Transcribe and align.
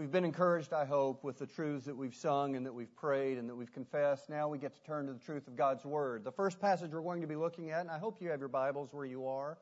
We've 0.00 0.10
been 0.10 0.24
encouraged, 0.24 0.72
I 0.72 0.86
hope, 0.86 1.24
with 1.24 1.38
the 1.38 1.46
truths 1.46 1.84
that 1.84 1.94
we've 1.94 2.14
sung 2.14 2.56
and 2.56 2.64
that 2.64 2.72
we've 2.72 2.96
prayed 2.96 3.36
and 3.36 3.46
that 3.50 3.54
we've 3.54 3.70
confessed. 3.70 4.30
Now 4.30 4.48
we 4.48 4.56
get 4.56 4.74
to 4.74 4.82
turn 4.82 5.06
to 5.08 5.12
the 5.12 5.18
truth 5.18 5.46
of 5.46 5.56
God's 5.56 5.84
Word. 5.84 6.24
The 6.24 6.32
first 6.32 6.58
passage 6.58 6.92
we're 6.92 7.02
going 7.02 7.20
to 7.20 7.26
be 7.26 7.36
looking 7.36 7.70
at, 7.70 7.82
and 7.82 7.90
I 7.90 7.98
hope 7.98 8.22
you 8.22 8.30
have 8.30 8.40
your 8.40 8.48
Bibles 8.48 8.94
where 8.94 9.04
you 9.04 9.26
are, 9.26 9.58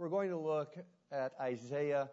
we're 0.00 0.08
going 0.08 0.30
to 0.30 0.36
look 0.36 0.74
at 1.12 1.34
Isaiah 1.40 2.10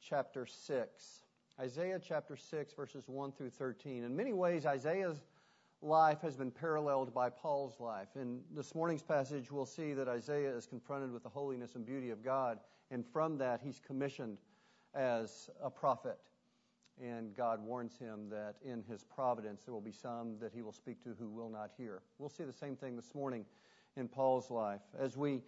chapter 0.00 0.46
6. 0.46 1.20
Isaiah 1.58 1.98
chapter 2.00 2.36
6, 2.36 2.74
verses 2.74 3.08
1 3.08 3.32
through 3.32 3.50
13. 3.50 4.04
In 4.04 4.14
many 4.14 4.32
ways, 4.32 4.64
Isaiah's 4.64 5.24
life 5.82 6.20
has 6.20 6.36
been 6.36 6.52
paralleled 6.52 7.12
by 7.12 7.28
Paul's 7.28 7.80
life. 7.80 8.10
In 8.14 8.38
this 8.54 8.72
morning's 8.72 9.02
passage, 9.02 9.50
we'll 9.50 9.66
see 9.66 9.94
that 9.94 10.06
Isaiah 10.06 10.56
is 10.56 10.64
confronted 10.64 11.10
with 11.10 11.24
the 11.24 11.28
holiness 11.28 11.74
and 11.74 11.84
beauty 11.84 12.10
of 12.10 12.22
God, 12.22 12.60
and 12.92 13.04
from 13.04 13.36
that, 13.38 13.62
he's 13.64 13.80
commissioned 13.84 14.38
as 14.94 15.50
a 15.60 15.68
prophet 15.68 16.20
and 17.02 17.34
God 17.36 17.62
warns 17.62 17.96
him 17.98 18.28
that 18.30 18.56
in 18.64 18.82
his 18.88 19.02
providence 19.02 19.62
there 19.64 19.74
will 19.74 19.80
be 19.80 19.92
some 19.92 20.38
that 20.40 20.52
he 20.54 20.62
will 20.62 20.72
speak 20.72 21.02
to 21.04 21.14
who 21.18 21.28
will 21.28 21.50
not 21.50 21.70
hear. 21.76 22.02
We'll 22.18 22.28
see 22.28 22.44
the 22.44 22.52
same 22.52 22.76
thing 22.76 22.96
this 22.96 23.14
morning 23.14 23.44
in 23.96 24.08
Paul's 24.08 24.50
life. 24.50 24.80
As 24.98 25.16
we 25.16 25.42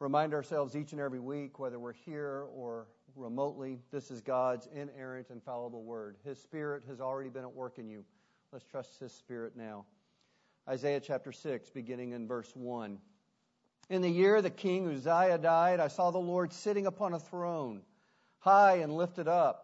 remind 0.00 0.34
ourselves 0.34 0.76
each 0.76 0.92
and 0.92 1.00
every 1.00 1.20
week, 1.20 1.58
whether 1.58 1.78
we're 1.78 1.92
here 1.92 2.46
or 2.54 2.86
remotely, 3.16 3.80
this 3.92 4.10
is 4.10 4.20
God's 4.20 4.68
inerrant, 4.74 5.28
infallible 5.30 5.82
word. 5.82 6.16
His 6.24 6.38
Spirit 6.38 6.84
has 6.88 7.00
already 7.00 7.30
been 7.30 7.44
at 7.44 7.54
work 7.54 7.78
in 7.78 7.88
you. 7.88 8.04
Let's 8.52 8.64
trust 8.64 8.98
His 8.98 9.12
Spirit 9.12 9.56
now. 9.56 9.84
Isaiah 10.68 11.00
chapter 11.00 11.32
6, 11.32 11.70
beginning 11.70 12.12
in 12.12 12.26
verse 12.26 12.50
1. 12.54 12.98
In 13.90 14.00
the 14.00 14.08
year 14.08 14.40
the 14.40 14.50
King 14.50 14.88
Uzziah 14.88 15.36
died, 15.36 15.78
I 15.78 15.88
saw 15.88 16.10
the 16.10 16.18
Lord 16.18 16.52
sitting 16.54 16.86
upon 16.86 17.12
a 17.12 17.18
throne, 17.18 17.82
high 18.38 18.76
and 18.76 18.96
lifted 18.96 19.28
up 19.28 19.63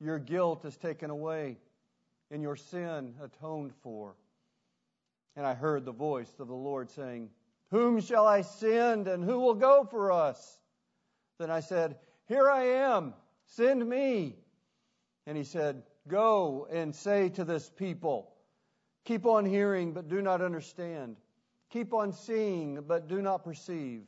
Your 0.00 0.18
guilt 0.18 0.64
is 0.64 0.76
taken 0.76 1.10
away 1.10 1.58
and 2.30 2.42
your 2.42 2.56
sin 2.56 3.14
atoned 3.22 3.72
for. 3.82 4.14
And 5.36 5.46
I 5.46 5.54
heard 5.54 5.84
the 5.84 5.92
voice 5.92 6.32
of 6.38 6.48
the 6.48 6.54
Lord 6.54 6.90
saying, 6.90 7.30
Whom 7.70 8.00
shall 8.00 8.26
I 8.26 8.42
send 8.42 9.08
and 9.08 9.24
who 9.24 9.40
will 9.40 9.54
go 9.54 9.86
for 9.90 10.12
us? 10.12 10.60
Then 11.38 11.50
I 11.50 11.60
said, 11.60 11.96
Here 12.26 12.50
I 12.50 12.64
am, 12.64 13.14
send 13.46 13.86
me. 13.86 14.36
And 15.26 15.36
he 15.36 15.44
said, 15.44 15.82
Go 16.08 16.68
and 16.70 16.94
say 16.94 17.28
to 17.30 17.44
this 17.44 17.70
people, 17.70 18.32
Keep 19.04 19.26
on 19.26 19.44
hearing, 19.44 19.92
but 19.92 20.08
do 20.08 20.20
not 20.20 20.40
understand. 20.40 21.16
Keep 21.70 21.94
on 21.94 22.12
seeing, 22.12 22.80
but 22.86 23.08
do 23.08 23.22
not 23.22 23.44
perceive. 23.44 24.02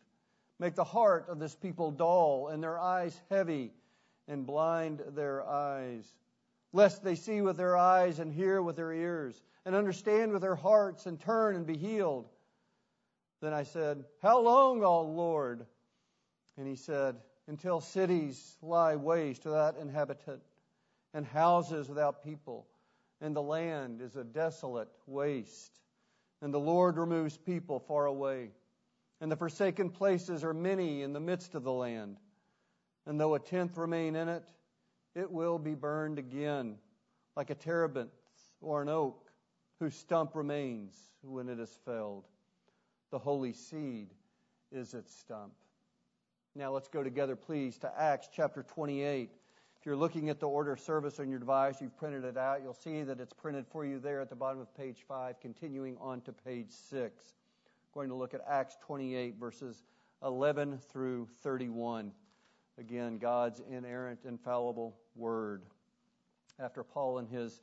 Make 0.58 0.74
the 0.74 0.84
heart 0.84 1.26
of 1.28 1.38
this 1.38 1.54
people 1.54 1.90
dull 1.90 2.48
and 2.48 2.62
their 2.62 2.78
eyes 2.78 3.20
heavy 3.30 3.72
and 4.28 4.46
blind 4.46 5.02
their 5.14 5.42
eyes, 5.44 6.06
lest 6.72 7.02
they 7.02 7.14
see 7.14 7.40
with 7.40 7.56
their 7.56 7.76
eyes 7.76 8.18
and 8.18 8.32
hear 8.32 8.62
with 8.62 8.76
their 8.76 8.92
ears, 8.92 9.42
and 9.64 9.74
understand 9.74 10.32
with 10.32 10.42
their 10.42 10.54
hearts 10.54 11.06
and 11.06 11.18
turn 11.18 11.56
and 11.56 11.66
be 11.66 11.76
healed. 11.76 12.28
Then 13.40 13.54
I 13.54 13.62
said, 13.62 14.04
How 14.22 14.40
long, 14.40 14.84
O 14.84 15.02
Lord? 15.02 15.66
And 16.56 16.68
he 16.68 16.76
said, 16.76 17.16
Until 17.46 17.80
cities 17.80 18.56
lie 18.60 18.96
waste 18.96 19.44
without 19.44 19.78
inhabitant, 19.78 20.42
and 21.14 21.26
houses 21.26 21.88
without 21.88 22.22
people, 22.22 22.66
and 23.20 23.34
the 23.34 23.42
land 23.42 24.02
is 24.02 24.16
a 24.16 24.24
desolate 24.24 24.90
waste, 25.06 25.80
and 26.42 26.52
the 26.52 26.60
Lord 26.60 26.98
removes 26.98 27.38
people 27.38 27.80
far 27.80 28.04
away, 28.04 28.50
and 29.20 29.32
the 29.32 29.36
forsaken 29.36 29.88
places 29.90 30.44
are 30.44 30.54
many 30.54 31.02
in 31.02 31.14
the 31.14 31.20
midst 31.20 31.54
of 31.54 31.64
the 31.64 31.72
land 31.72 32.18
and 33.08 33.18
though 33.18 33.34
a 33.34 33.38
tenth 33.38 33.78
remain 33.78 34.14
in 34.14 34.28
it, 34.28 34.44
it 35.14 35.32
will 35.32 35.58
be 35.58 35.74
burned 35.74 36.18
again, 36.18 36.76
like 37.36 37.48
a 37.48 37.54
terebinth 37.54 38.10
or 38.60 38.82
an 38.82 38.90
oak 38.90 39.30
whose 39.80 39.94
stump 39.94 40.36
remains 40.36 40.94
when 41.22 41.48
it 41.48 41.58
is 41.58 41.78
felled. 41.86 42.24
The 43.10 43.18
holy 43.18 43.54
seed 43.54 44.08
is 44.70 44.92
its 44.92 45.14
stump. 45.14 45.52
Now 46.54 46.70
let's 46.70 46.88
go 46.88 47.02
together, 47.02 47.34
please, 47.34 47.78
to 47.78 47.92
Acts 47.98 48.28
chapter 48.30 48.62
28. 48.62 49.30
If 49.80 49.86
you're 49.86 49.96
looking 49.96 50.28
at 50.28 50.38
the 50.38 50.48
order 50.48 50.72
of 50.72 50.80
service 50.80 51.18
on 51.18 51.30
your 51.30 51.38
device, 51.38 51.80
you've 51.80 51.96
printed 51.96 52.24
it 52.24 52.36
out. 52.36 52.60
You'll 52.62 52.74
see 52.74 53.04
that 53.04 53.20
it's 53.20 53.32
printed 53.32 53.66
for 53.66 53.86
you 53.86 53.98
there 53.98 54.20
at 54.20 54.28
the 54.28 54.36
bottom 54.36 54.60
of 54.60 54.76
page 54.76 54.98
5, 55.08 55.40
continuing 55.40 55.96
on 55.98 56.20
to 56.22 56.32
page 56.32 56.72
6. 56.90 57.24
We're 57.94 58.02
going 58.02 58.10
to 58.10 58.16
look 58.16 58.34
at 58.34 58.42
Acts 58.46 58.76
28, 58.84 59.36
verses 59.40 59.84
11 60.22 60.78
through 60.90 61.28
31. 61.42 62.12
Again, 62.78 63.18
God's 63.18 63.60
inerrant, 63.68 64.20
infallible 64.24 64.96
word. 65.16 65.64
After 66.60 66.84
Paul 66.84 67.18
and 67.18 67.28
his 67.28 67.60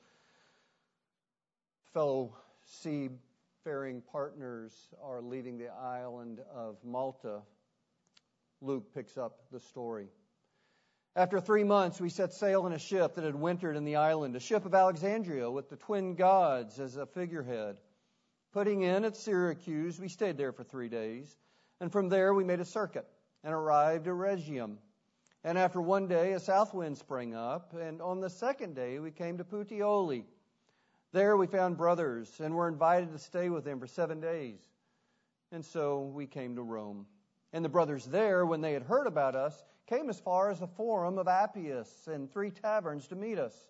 fellow 1.94 2.36
seafaring 2.66 4.02
partners 4.12 4.74
are 5.02 5.22
leaving 5.22 5.58
the 5.58 5.70
island 5.70 6.42
of 6.54 6.78
Malta, 6.84 7.42
Luke 8.62 8.94
picks 8.94 9.18
up 9.18 9.40
the 9.54 9.60
story. 9.60 10.10
After 11.16 11.40
three 11.40 11.64
months, 11.64 12.02
we 12.02 12.10
set 12.10 12.34
sail 12.34 12.68
in 12.68 12.74
a 12.74 12.80
ship 12.80 13.16
that 13.16 13.24
had 13.24 13.36
wintered 13.36 13.78
in 13.78 13.86
the 13.86 13.96
island, 13.96 14.36
a 14.36 14.42
ship 14.42 14.66
of 14.66 14.74
Alexandria 14.74 15.50
with 15.50 15.70
the 15.70 15.78
twin 15.78 16.16
gods 16.16 16.78
as 16.78 16.98
a 16.98 17.06
figurehead. 17.06 17.78
Putting 18.52 18.82
in 18.82 19.06
at 19.06 19.16
Syracuse, 19.16 19.98
we 19.98 20.10
stayed 20.10 20.38
there 20.38 20.52
for 20.52 20.66
three 20.66 20.90
days, 20.90 21.38
and 21.80 21.90
from 21.90 22.10
there 22.10 22.34
we 22.34 22.44
made 22.44 22.60
a 22.60 22.66
circuit 22.66 23.08
and 23.46 23.54
arrived 23.54 24.08
at 24.08 24.14
Rhegium. 24.14 24.78
And 25.46 25.60
after 25.60 25.80
one 25.80 26.08
day, 26.08 26.34
a 26.34 26.40
south 26.40 26.74
wind 26.74 26.98
sprang 26.98 27.36
up, 27.36 27.76
and 27.80 28.02
on 28.02 28.20
the 28.20 28.32
second 28.32 28.74
day, 28.74 28.98
we 28.98 29.12
came 29.12 29.38
to 29.38 29.44
Puteoli. 29.44 30.24
There 31.12 31.38
we 31.38 31.46
found 31.46 31.78
brothers 31.78 32.40
and 32.40 32.56
were 32.56 32.68
invited 32.68 33.12
to 33.12 33.20
stay 33.20 33.52
with 33.52 33.64
them 33.64 33.80
for 33.80 33.86
seven 33.86 34.20
days. 34.20 34.60
And 35.52 35.64
so 35.64 36.02
we 36.02 36.26
came 36.26 36.56
to 36.56 36.64
Rome. 36.64 37.06
And 37.54 37.64
the 37.64 37.70
brothers 37.70 38.06
there, 38.06 38.44
when 38.44 38.62
they 38.62 38.74
had 38.74 38.82
heard 38.82 39.06
about 39.06 39.36
us, 39.36 39.64
came 39.86 40.10
as 40.10 40.20
far 40.20 40.50
as 40.50 40.62
the 40.62 40.68
Forum 40.68 41.20
of 41.20 41.28
Appius 41.28 42.08
and 42.08 42.28
three 42.28 42.50
taverns 42.50 43.08
to 43.10 43.16
meet 43.16 43.38
us. 43.38 43.68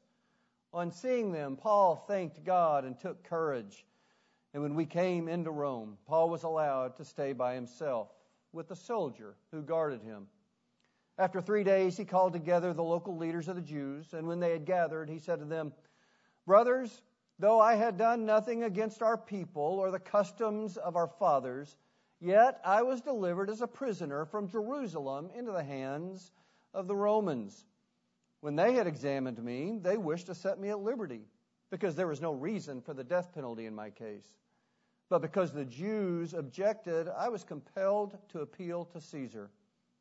On 0.73 0.89
seeing 0.89 1.33
them, 1.33 1.57
Paul 1.57 1.97
thanked 2.07 2.45
God 2.45 2.85
and 2.85 2.97
took 2.97 3.21
courage. 3.25 3.85
And 4.53 4.63
when 4.63 4.75
we 4.75 4.85
came 4.85 5.27
into 5.27 5.51
Rome, 5.51 5.97
Paul 6.07 6.29
was 6.29 6.43
allowed 6.43 6.95
to 6.95 7.03
stay 7.03 7.33
by 7.33 7.53
himself 7.53 8.07
with 8.53 8.69
the 8.69 8.77
soldier 8.77 9.35
who 9.51 9.61
guarded 9.61 10.01
him. 10.01 10.27
After 11.17 11.39
three 11.39 11.63
days, 11.63 11.95
he 11.95 12.03
called 12.03 12.33
together 12.33 12.73
the 12.73 12.83
local 12.83 13.15
leaders 13.15 13.47
of 13.47 13.55
the 13.55 13.61
Jews, 13.61 14.13
and 14.13 14.27
when 14.27 14.39
they 14.39 14.51
had 14.51 14.65
gathered, 14.65 15.09
he 15.09 15.19
said 15.19 15.39
to 15.39 15.45
them, 15.45 15.71
Brothers, 16.45 17.01
though 17.39 17.59
I 17.59 17.75
had 17.75 17.97
done 17.97 18.25
nothing 18.25 18.63
against 18.63 19.01
our 19.01 19.17
people 19.17 19.61
or 19.61 19.91
the 19.91 19.99
customs 19.99 20.75
of 20.75 20.97
our 20.97 21.07
fathers, 21.07 21.77
yet 22.19 22.59
I 22.65 22.81
was 22.81 22.99
delivered 22.99 23.49
as 23.49 23.61
a 23.61 23.67
prisoner 23.67 24.25
from 24.25 24.49
Jerusalem 24.49 25.29
into 25.33 25.53
the 25.53 25.63
hands 25.63 26.33
of 26.73 26.87
the 26.87 26.95
Romans. 26.95 27.65
When 28.41 28.57
they 28.57 28.73
had 28.73 28.85
examined 28.85 29.41
me, 29.41 29.79
they 29.81 29.97
wished 29.97 30.27
to 30.27 30.35
set 30.35 30.59
me 30.59 30.69
at 30.69 30.79
liberty, 30.79 31.21
because 31.71 31.95
there 31.95 32.07
was 32.07 32.21
no 32.21 32.33
reason 32.33 32.81
for 32.81 32.93
the 32.93 33.03
death 33.05 33.33
penalty 33.33 33.67
in 33.67 33.73
my 33.73 33.89
case. 33.89 34.27
But 35.07 35.21
because 35.21 35.53
the 35.53 35.65
Jews 35.65 36.33
objected, 36.33 37.07
I 37.07 37.29
was 37.29 37.45
compelled 37.45 38.17
to 38.29 38.41
appeal 38.41 38.83
to 38.85 38.99
Caesar 38.99 39.49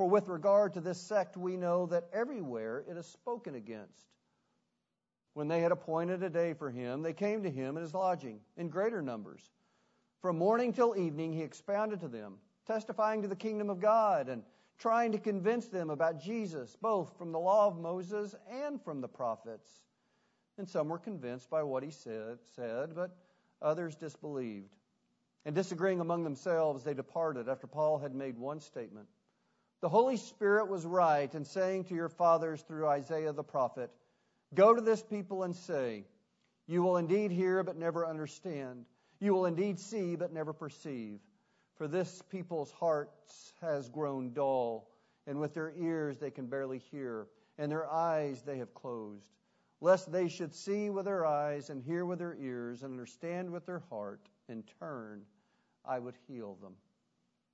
For 0.00 0.08
with 0.08 0.28
regard 0.28 0.72
to 0.72 0.80
this 0.80 0.98
sect, 0.98 1.36
we 1.36 1.58
know 1.58 1.84
that 1.88 2.08
everywhere 2.10 2.82
it 2.88 2.96
is 2.96 3.04
spoken 3.04 3.54
against. 3.54 4.06
When 5.34 5.46
they 5.46 5.60
had 5.60 5.72
appointed 5.72 6.22
a 6.22 6.30
day 6.30 6.54
for 6.54 6.70
him, 6.70 7.02
they 7.02 7.12
came 7.12 7.42
to 7.42 7.50
him 7.50 7.76
at 7.76 7.82
his 7.82 7.92
lodging 7.92 8.40
in 8.56 8.70
greater 8.70 9.02
numbers. 9.02 9.42
From 10.22 10.38
morning 10.38 10.72
till 10.72 10.96
evening, 10.96 11.34
he 11.34 11.42
expounded 11.42 12.00
to 12.00 12.08
them, 12.08 12.38
testifying 12.66 13.20
to 13.20 13.28
the 13.28 13.36
kingdom 13.36 13.68
of 13.68 13.78
God 13.78 14.30
and 14.30 14.42
trying 14.78 15.12
to 15.12 15.18
convince 15.18 15.66
them 15.66 15.90
about 15.90 16.18
Jesus, 16.18 16.78
both 16.80 17.14
from 17.18 17.30
the 17.30 17.38
law 17.38 17.66
of 17.66 17.78
Moses 17.78 18.34
and 18.50 18.82
from 18.82 19.02
the 19.02 19.08
prophets. 19.08 19.82
And 20.56 20.66
some 20.66 20.88
were 20.88 20.98
convinced 20.98 21.50
by 21.50 21.62
what 21.62 21.82
he 21.82 21.90
said, 21.90 22.38
said 22.56 22.94
but 22.94 23.14
others 23.60 23.96
disbelieved. 23.96 24.76
And 25.44 25.54
disagreeing 25.54 26.00
among 26.00 26.24
themselves, 26.24 26.84
they 26.84 26.94
departed 26.94 27.50
after 27.50 27.66
Paul 27.66 27.98
had 27.98 28.14
made 28.14 28.38
one 28.38 28.60
statement. 28.60 29.06
The 29.80 29.88
Holy 29.88 30.18
Spirit 30.18 30.68
was 30.68 30.84
right 30.84 31.34
in 31.34 31.44
saying 31.44 31.84
to 31.84 31.94
your 31.94 32.10
fathers 32.10 32.60
through 32.62 32.86
Isaiah 32.86 33.32
the 33.32 33.42
prophet, 33.42 33.90
Go 34.54 34.74
to 34.74 34.80
this 34.80 35.02
people 35.02 35.44
and 35.44 35.56
say, 35.56 36.04
You 36.66 36.82
will 36.82 36.98
indeed 36.98 37.30
hear, 37.30 37.62
but 37.62 37.78
never 37.78 38.06
understand. 38.06 38.84
You 39.20 39.32
will 39.32 39.46
indeed 39.46 39.78
see, 39.78 40.16
but 40.16 40.32
never 40.32 40.52
perceive. 40.52 41.20
For 41.76 41.88
this 41.88 42.22
people's 42.30 42.72
hearts 42.72 43.54
has 43.62 43.88
grown 43.88 44.34
dull, 44.34 44.90
and 45.26 45.40
with 45.40 45.54
their 45.54 45.72
ears 45.78 46.18
they 46.18 46.30
can 46.30 46.46
barely 46.46 46.78
hear, 46.78 47.28
and 47.56 47.72
their 47.72 47.90
eyes 47.90 48.42
they 48.42 48.58
have 48.58 48.74
closed, 48.74 49.30
lest 49.80 50.12
they 50.12 50.28
should 50.28 50.54
see 50.54 50.90
with 50.90 51.06
their 51.06 51.24
eyes, 51.24 51.70
and 51.70 51.82
hear 51.82 52.04
with 52.04 52.18
their 52.18 52.36
ears, 52.38 52.82
and 52.82 52.92
understand 52.92 53.50
with 53.50 53.64
their 53.64 53.82
heart, 53.88 54.28
and 54.48 54.64
turn, 54.78 55.22
I 55.86 55.98
would 55.98 56.16
heal 56.28 56.58
them. 56.60 56.74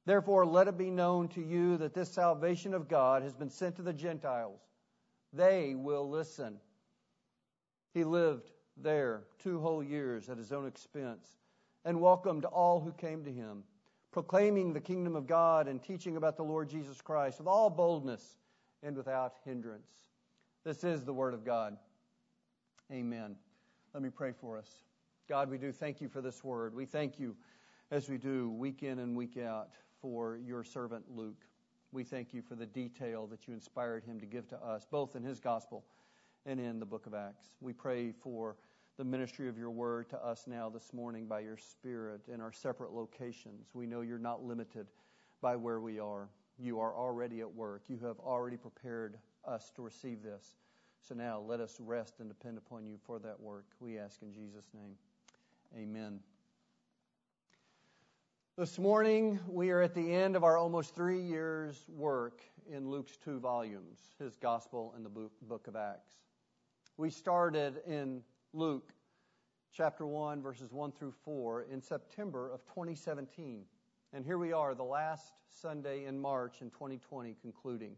Therefore, 0.06 0.47
let 0.47 0.69
it 0.69 0.79
be 0.79 0.91
known 0.91 1.29
to 1.29 1.43
you 1.43 1.76
that 1.79 1.93
this 1.93 2.11
salvation 2.11 2.73
of 2.73 2.88
God 2.88 3.23
has 3.23 3.35
been 3.35 3.50
sent 3.50 3.76
to 3.76 3.82
the 3.82 3.93
Gentiles. 3.93 4.61
They 5.32 5.75
will 5.75 6.08
listen. 6.08 6.58
He 7.93 8.05
lived 8.05 8.50
there 8.76 9.25
two 9.43 9.61
whole 9.61 9.82
years 9.82 10.29
at 10.29 10.38
his 10.38 10.53
own 10.53 10.67
expense 10.67 11.29
and 11.85 12.00
welcomed 12.00 12.44
all 12.44 12.81
who 12.81 12.93
came 12.93 13.25
to 13.25 13.32
him 13.32 13.64
proclaiming 14.17 14.73
the 14.73 14.81
kingdom 14.81 15.14
of 15.14 15.26
God 15.26 15.69
and 15.69 15.82
teaching 15.82 16.17
about 16.17 16.38
the 16.38 16.43
Lord 16.43 16.70
Jesus 16.70 17.02
Christ 17.02 17.38
with 17.38 17.47
all 17.47 17.69
boldness 17.69 18.38
and 18.82 18.97
without 18.97 19.35
hindrance. 19.44 19.91
This 20.64 20.85
is 20.85 21.05
the 21.05 21.12
word 21.12 21.35
of 21.35 21.44
God. 21.44 21.76
Amen. 22.91 23.37
Let 23.93 24.02
me 24.02 24.09
pray 24.09 24.32
for 24.32 24.56
us. 24.56 24.70
God, 25.29 25.50
we 25.50 25.59
do 25.59 25.70
thank 25.70 26.00
you 26.00 26.09
for 26.09 26.23
this 26.23 26.43
word. 26.43 26.75
We 26.75 26.87
thank 26.87 27.19
you, 27.19 27.37
as 27.91 28.09
we 28.09 28.17
do 28.17 28.49
week 28.49 28.82
in 28.82 29.00
and 29.00 29.14
week 29.14 29.37
out, 29.37 29.69
for 30.01 30.37
your 30.37 30.65
servant 30.65 31.05
Luke. 31.09 31.45
We 31.93 32.05
thank 32.05 32.35
you 32.35 32.43
for 32.43 32.55
the 32.55 32.67
detail 32.67 33.27
that 33.29 33.47
you 33.47 33.55
inspired 33.55 34.05
him 34.05 34.21
to 34.21 34.27
give 34.27 34.49
to 34.49 34.57
us, 34.57 34.87
both 34.91 35.17
in 35.17 35.23
his 35.23 35.41
gospel 35.41 35.85
and 36.45 36.61
in 36.61 36.79
the 36.79 36.87
book 36.87 37.07
of 37.07 37.15
Acts. 37.15 37.49
We 37.61 37.73
pray 37.73 38.13
for 38.13 38.57
the 38.97 39.05
ministry 39.05 39.49
of 39.49 39.59
your 39.59 39.71
word 39.71 40.09
to 40.11 40.25
us 40.25 40.45
now 40.47 40.71
this 40.71 40.93
morning 40.93 41.27
by 41.27 41.41
your 41.41 41.57
Spirit 41.57 42.23
in 42.33 42.41
our 42.41 42.53
separate 42.53 42.93
locations. 42.93 43.69
We 43.75 43.87
know 43.87 44.01
you're 44.01 44.19
not 44.19 44.45
limited 44.45 44.87
by 45.41 45.57
where 45.57 45.81
we 45.81 45.99
are. 45.99 46.29
You 46.59 46.81
are 46.81 46.97
already 46.97 47.41
at 47.41 47.55
work. 47.55 47.83
You 47.89 47.99
have 48.05 48.19
already 48.21 48.57
prepared 48.57 49.19
us 49.47 49.71
to 49.77 49.83
receive 49.83 50.23
this. 50.23 50.57
So 51.01 51.15
now 51.15 51.41
let 51.41 51.61
us 51.61 51.77
rest 51.79 52.21
and 52.21 52.29
depend 52.29 52.59
upon 52.59 52.87
you 52.87 52.97
for 53.07 53.19
that 53.19 53.39
work. 53.39 53.67
We 53.81 53.99
ask 53.99 54.23
in 54.23 54.33
Jesus' 54.33 54.71
name. 54.75 54.97
Amen. 55.77 56.21
This 58.58 58.79
morning, 58.79 59.38
we 59.47 59.69
are 59.69 59.82
at 59.82 59.94
the 59.94 60.14
end 60.14 60.35
of 60.35 60.43
our 60.43 60.56
almost 60.56 60.94
three 60.94 61.20
years' 61.20 61.85
work 61.91 62.41
in 62.67 62.88
Luke's 62.88 63.19
two 63.19 63.38
volumes, 63.38 63.99
his 64.19 64.38
Gospel 64.38 64.94
and 64.97 65.05
the 65.05 65.11
book 65.11 65.67
of 65.67 65.76
Acts. 65.76 66.14
We 66.97 67.11
started 67.11 67.82
in 67.87 68.23
Luke 68.55 68.94
chapter 69.75 70.06
1, 70.06 70.41
verses 70.41 70.73
1 70.73 70.93
through 70.93 71.12
4, 71.23 71.67
in 71.70 71.82
September 71.82 72.50
of 72.50 72.64
2017. 72.64 73.67
And 74.14 74.25
here 74.25 74.38
we 74.38 74.55
are, 74.55 74.75
the 74.75 74.82
last 74.82 75.35
Sunday 75.50 76.06
in 76.06 76.19
March 76.19 76.62
in 76.62 76.70
2020, 76.70 77.37
concluding. 77.43 77.94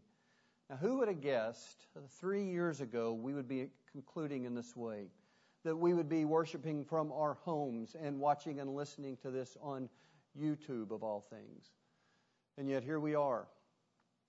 Now, 0.68 0.74
who 0.74 0.98
would 0.98 1.06
have 1.06 1.20
guessed 1.20 1.86
three 2.18 2.42
years 2.42 2.80
ago 2.80 3.12
we 3.12 3.32
would 3.32 3.46
be 3.46 3.68
concluding 3.92 4.44
in 4.44 4.56
this 4.56 4.74
way? 4.74 5.06
That 5.62 5.76
we 5.76 5.94
would 5.94 6.08
be 6.08 6.24
worshiping 6.24 6.84
from 6.84 7.12
our 7.12 7.34
homes 7.34 7.94
and 7.94 8.18
watching 8.18 8.58
and 8.58 8.74
listening 8.74 9.16
to 9.22 9.30
this 9.30 9.56
on 9.62 9.88
YouTube, 10.36 10.90
of 10.90 11.02
all 11.02 11.24
things. 11.30 11.66
And 12.56 12.68
yet, 12.68 12.82
here 12.82 12.98
we 13.00 13.14
are. 13.14 13.46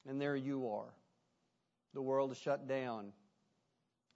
And 0.08 0.22
there 0.22 0.36
you 0.36 0.70
are. 0.70 0.94
The 1.94 2.02
world 2.02 2.32
is 2.32 2.38
shut 2.38 2.68
down. 2.68 3.12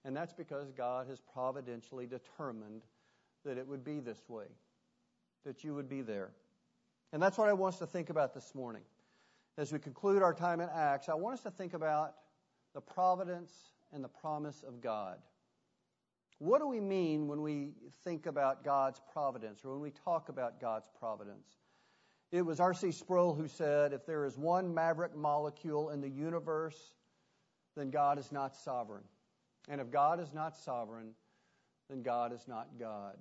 And 0.04 0.16
that's 0.16 0.32
because 0.32 0.70
God 0.70 1.06
has 1.08 1.20
providentially 1.20 2.06
determined 2.06 2.82
that 3.44 3.58
it 3.58 3.66
would 3.66 3.84
be 3.84 4.00
this 4.00 4.28
way, 4.28 4.46
that 5.44 5.64
you 5.64 5.74
would 5.74 5.88
be 5.88 6.02
there. 6.02 6.30
And 7.12 7.22
that's 7.22 7.38
what 7.38 7.48
I 7.48 7.52
want 7.52 7.74
us 7.74 7.78
to 7.80 7.86
think 7.86 8.10
about 8.10 8.34
this 8.34 8.54
morning. 8.54 8.82
As 9.56 9.72
we 9.72 9.78
conclude 9.78 10.22
our 10.22 10.34
time 10.34 10.60
in 10.60 10.68
Acts, 10.74 11.08
I 11.08 11.14
want 11.14 11.34
us 11.34 11.42
to 11.42 11.50
think 11.50 11.74
about 11.74 12.14
the 12.74 12.80
providence 12.80 13.52
and 13.92 14.02
the 14.02 14.08
promise 14.08 14.64
of 14.66 14.80
God. 14.80 15.18
What 16.38 16.58
do 16.58 16.66
we 16.66 16.80
mean 16.80 17.28
when 17.28 17.40
we 17.40 17.70
think 18.02 18.26
about 18.26 18.64
God's 18.64 19.00
providence 19.12 19.64
or 19.64 19.72
when 19.72 19.80
we 19.80 19.90
talk 19.90 20.28
about 20.28 20.60
God's 20.60 20.88
providence? 20.98 21.46
It 22.34 22.44
was 22.44 22.58
R.C. 22.58 22.90
Sproul 22.90 23.32
who 23.32 23.46
said, 23.46 23.92
if 23.92 24.06
there 24.06 24.24
is 24.24 24.36
one 24.36 24.74
maverick 24.74 25.14
molecule 25.14 25.90
in 25.90 26.00
the 26.00 26.08
universe, 26.08 26.96
then 27.76 27.90
God 27.90 28.18
is 28.18 28.32
not 28.32 28.56
sovereign. 28.56 29.04
And 29.68 29.80
if 29.80 29.88
God 29.92 30.18
is 30.18 30.34
not 30.34 30.56
sovereign, 30.56 31.12
then 31.88 32.02
God 32.02 32.32
is 32.32 32.48
not 32.48 32.70
God. 32.76 33.14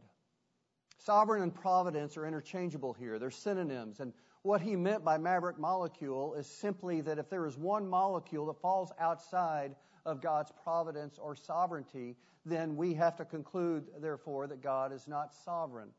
Sovereign 0.97 1.43
and 1.43 1.53
providence 1.53 2.17
are 2.17 2.25
interchangeable 2.25 2.91
here. 2.91 3.19
They're 3.19 3.29
synonyms. 3.29 3.99
And 3.99 4.13
what 4.41 4.61
he 4.61 4.75
meant 4.75 5.05
by 5.05 5.19
maverick 5.19 5.59
molecule 5.59 6.33
is 6.33 6.47
simply 6.47 7.01
that 7.01 7.19
if 7.19 7.29
there 7.29 7.45
is 7.45 7.55
one 7.55 7.87
molecule 7.87 8.47
that 8.47 8.61
falls 8.61 8.91
outside 8.99 9.75
of 10.07 10.23
God's 10.23 10.51
providence 10.63 11.19
or 11.19 11.35
sovereignty, 11.35 12.15
then 12.47 12.75
we 12.75 12.95
have 12.95 13.15
to 13.17 13.25
conclude, 13.25 13.85
therefore, 13.99 14.47
that 14.47 14.63
God 14.63 14.91
is 14.91 15.07
not 15.07 15.35
sovereign, 15.45 15.89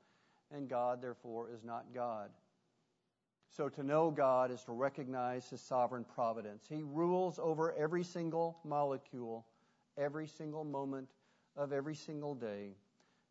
and 0.51 0.69
God, 0.69 1.01
therefore, 1.01 1.51
is 1.55 1.63
not 1.63 1.85
God. 1.95 2.31
So 3.57 3.69
to 3.69 3.83
know 3.83 4.11
God 4.11 4.51
is 4.51 4.65
to 4.65 4.73
recognize 4.73 5.49
his 5.49 5.61
sovereign 5.61 6.05
providence. 6.05 6.65
He 6.69 6.83
rules 6.83 7.39
over 7.39 7.73
every 7.75 8.03
single 8.03 8.59
molecule 8.65 9.47
every 9.97 10.27
single 10.27 10.65
moment 10.65 11.09
of 11.57 11.73
every 11.73 11.95
single 11.95 12.35
day, 12.35 12.75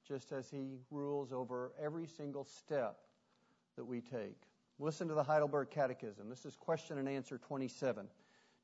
just 0.07 0.31
as 0.31 0.49
He 0.49 0.77
rules 0.91 1.31
over 1.31 1.71
every 1.81 2.07
single 2.07 2.45
step 2.45 2.97
that 3.75 3.85
we 3.85 4.01
take. 4.01 4.37
Listen 4.79 5.07
to 5.07 5.13
the 5.13 5.23
Heidelberg 5.23 5.69
Catechism. 5.69 6.29
This 6.29 6.45
is 6.45 6.55
question 6.55 6.97
and 6.97 7.07
answer 7.07 7.37
27, 7.37 8.07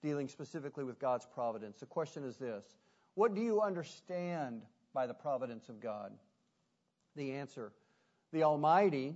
dealing 0.02 0.28
specifically 0.28 0.84
with 0.84 1.00
God's 1.00 1.26
providence. 1.26 1.80
The 1.80 1.86
question 1.86 2.24
is 2.24 2.38
this 2.38 2.66
What 3.16 3.36
do 3.36 3.42
you 3.42 3.62
understand 3.62 4.64
by 4.94 5.08
the 5.08 5.14
providence 5.14 5.70
of 5.70 5.80
God? 5.80 6.12
The 7.16 7.34
answer 7.34 7.72
The 8.32 8.44
Almighty, 8.44 9.16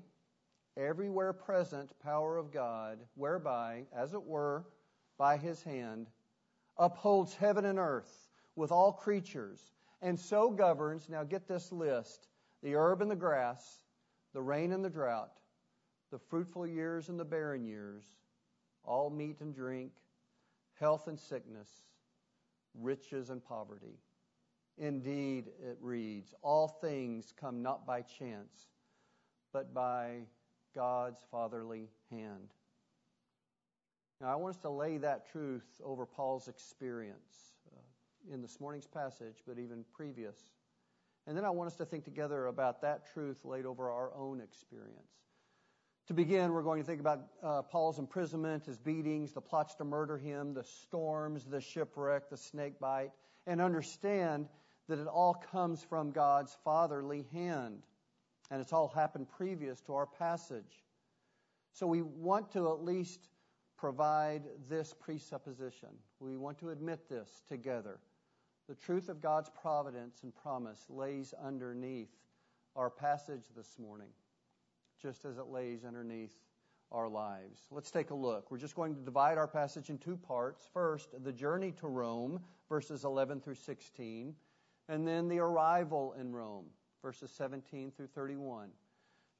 everywhere 0.78 1.34
present 1.34 1.92
power 2.02 2.38
of 2.38 2.52
God, 2.52 3.00
whereby, 3.16 3.84
as 3.96 4.14
it 4.14 4.24
were, 4.24 4.66
by 5.18 5.38
His 5.38 5.64
hand, 5.64 6.08
upholds 6.78 7.36
heaven 7.36 7.66
and 7.66 7.80
earth 7.80 8.30
with 8.56 8.72
all 8.72 8.92
creatures, 8.92 9.72
and 10.02 10.20
so 10.20 10.50
governs, 10.50 11.10
now 11.10 11.24
get 11.24 11.48
this 11.48 11.72
list, 11.72 12.28
the 12.62 12.76
herb 12.76 13.02
and 13.02 13.12
the 13.12 13.16
grass, 13.16 13.84
the 14.34 14.42
rain 14.42 14.72
and 14.74 14.84
the 14.84 14.90
drought, 14.90 15.40
the 16.12 16.20
fruitful 16.20 16.68
years 16.68 17.10
and 17.10 17.20
the 17.20 17.26
barren 17.26 17.66
years, 17.66 18.04
all 18.84 19.10
meat 19.10 19.42
and 19.42 19.56
drink, 19.56 19.92
health 20.80 21.08
and 21.08 21.20
sickness, 21.20 21.70
riches 22.74 23.30
and 23.30 23.44
poverty. 23.44 24.00
Indeed, 24.78 25.50
it 25.62 25.78
reads, 25.80 26.34
all 26.42 26.68
things 26.68 27.34
come 27.40 27.62
not 27.62 27.86
by 27.86 28.02
chance, 28.02 28.70
but 29.52 29.74
by 29.74 30.22
God's 30.76 31.22
fatherly 31.32 31.90
hand. 32.10 32.50
Now, 34.22 34.28
I 34.32 34.36
want 34.36 34.56
us 34.56 34.62
to 34.62 34.70
lay 34.70 34.98
that 34.98 35.30
truth 35.32 35.82
over 35.84 36.06
Paul's 36.06 36.48
experience 36.48 37.54
in 38.32 38.42
this 38.42 38.60
morning's 38.60 38.88
passage, 38.88 39.44
but 39.46 39.60
even 39.60 39.84
previous. 39.94 40.38
And 41.28 41.38
then 41.38 41.46
I 41.46 41.50
want 41.50 41.68
us 41.68 41.76
to 41.78 41.86
think 41.86 42.06
together 42.06 42.48
about 42.48 42.82
that 42.82 43.14
truth 43.14 43.44
laid 43.44 43.66
over 43.66 43.90
our 43.90 44.14
own 44.16 44.42
experience. 44.42 45.12
To 46.08 46.14
begin, 46.14 46.52
we're 46.52 46.64
going 46.64 46.82
to 46.82 46.86
think 46.86 47.00
about 47.00 47.22
uh, 47.42 47.62
Paul's 47.62 47.98
imprisonment, 47.98 48.66
his 48.66 48.78
beatings, 48.78 49.32
the 49.32 49.42
plots 49.42 49.76
to 49.76 49.86
murder 49.86 50.18
him, 50.18 50.54
the 50.54 50.64
storms, 50.64 51.46
the 51.46 51.62
shipwreck, 51.62 52.30
the 52.30 52.38
snake 52.38 52.78
bite, 52.80 53.12
and 53.48 53.62
understand 53.62 54.48
that 54.90 55.00
it 55.00 55.08
all 55.08 55.34
comes 55.34 55.82
from 55.82 56.12
God's 56.12 56.58
fatherly 56.66 57.26
hand. 57.32 57.84
And 58.54 58.62
it's 58.62 58.72
all 58.72 58.88
happened 58.88 59.28
previous 59.28 59.82
to 59.82 59.96
our 59.96 60.06
passage. 60.06 60.84
So 61.72 61.88
we 61.88 62.04
want 62.04 62.52
to 62.52 62.72
at 62.72 62.84
least 62.84 63.30
provide 63.76 64.44
this 64.70 64.94
presupposition. 64.94 65.90
We 66.20 66.38
want 66.38 66.60
to 66.60 66.70
admit 66.70 67.10
this 67.10 67.42
together. 67.50 67.98
The 68.70 68.76
truth 68.76 69.10
of 69.10 69.22
God's 69.22 69.50
providence 69.50 70.20
and 70.22 70.32
promise 70.36 70.86
lays 70.88 71.34
underneath 71.44 72.12
our 72.76 72.92
passage 72.92 73.42
this 73.58 73.80
morning 73.80 74.10
just 75.02 75.26
as 75.26 75.40
it 75.40 75.48
lays 75.48 75.84
underneath 75.84 76.36
our 76.92 77.10
lives. 77.10 77.64
Let's 77.72 77.90
take 77.90 78.12
a 78.12 78.16
look. 78.16 78.52
We're 78.52 78.60
just 78.60 78.76
going 78.76 78.94
to 78.94 79.02
divide 79.02 79.40
our 79.40 79.48
passage 79.48 79.90
in 79.90 79.98
two 79.98 80.16
parts. 80.16 80.70
First, 80.72 81.10
the 81.24 81.34
journey 81.34 81.72
to 81.80 81.88
Rome, 81.88 82.40
verses 82.70 83.04
11 83.04 83.42
through 83.42 83.56
16, 83.56 84.36
and 84.90 85.08
then 85.08 85.28
the 85.28 85.40
arrival 85.40 86.14
in 86.20 86.32
Rome, 86.32 86.66
verses 87.04 87.30
17 87.32 87.92
through 87.92 88.08
31. 88.08 88.70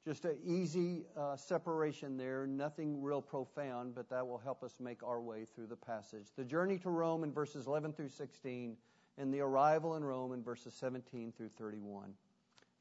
Just 0.06 0.26
an 0.26 0.36
easy 0.44 1.06
uh, 1.16 1.34
separation 1.34 2.18
there, 2.18 2.46
nothing 2.46 3.02
real 3.02 3.22
profound, 3.22 3.94
but 3.94 4.10
that 4.10 4.26
will 4.26 4.38
help 4.38 4.62
us 4.62 4.74
make 4.78 5.02
our 5.02 5.20
way 5.20 5.46
through 5.54 5.66
the 5.66 5.76
passage. 5.76 6.26
The 6.36 6.44
journey 6.44 6.76
to 6.80 6.90
Rome 6.90 7.24
in 7.24 7.32
verses 7.32 7.66
11 7.66 7.94
through 7.94 8.10
16, 8.10 8.76
and 9.16 9.32
the 9.32 9.40
arrival 9.40 9.96
in 9.96 10.04
Rome 10.04 10.32
in 10.32 10.42
verses 10.42 10.74
17 10.74 11.32
through 11.32 11.48
31. 11.48 12.12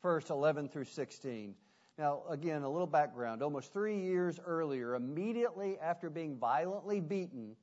First, 0.02 0.30
11 0.30 0.68
through 0.68 0.84
16. 0.84 1.56
Now, 1.98 2.24
again, 2.30 2.64
a 2.64 2.70
little 2.70 2.88
background. 2.88 3.42
Almost 3.42 3.72
three 3.72 4.02
years 4.02 4.38
earlier, 4.46 4.96
immediately 4.96 5.78
after 5.80 6.10
being 6.10 6.38
violently 6.38 7.00
beaten, 7.00 7.56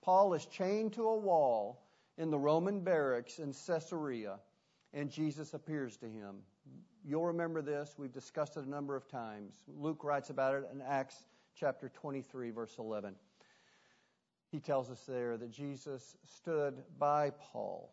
Paul 0.00 0.32
is 0.32 0.46
chained 0.46 0.94
to 0.94 1.08
a 1.08 1.16
wall 1.16 1.82
in 2.16 2.30
the 2.30 2.38
Roman 2.38 2.80
barracks 2.80 3.38
in 3.38 3.52
Caesarea, 3.52 4.38
and 4.94 5.10
Jesus 5.10 5.52
appears 5.52 5.98
to 5.98 6.06
him. 6.06 6.36
You'll 7.04 7.26
remember 7.26 7.62
this. 7.62 7.94
We've 7.98 8.12
discussed 8.12 8.56
it 8.56 8.64
a 8.64 8.68
number 8.70 8.94
of 8.96 9.08
times. 9.08 9.54
Luke 9.66 10.04
writes 10.04 10.30
about 10.30 10.54
it 10.54 10.68
in 10.72 10.80
Acts 10.82 11.16
chapter 11.54 11.88
23, 11.88 12.50
verse 12.50 12.76
11. 12.78 13.14
He 14.50 14.60
tells 14.60 14.90
us 14.90 15.02
there 15.06 15.36
that 15.36 15.50
Jesus 15.50 16.16
stood 16.24 16.82
by 16.98 17.30
Paul 17.30 17.92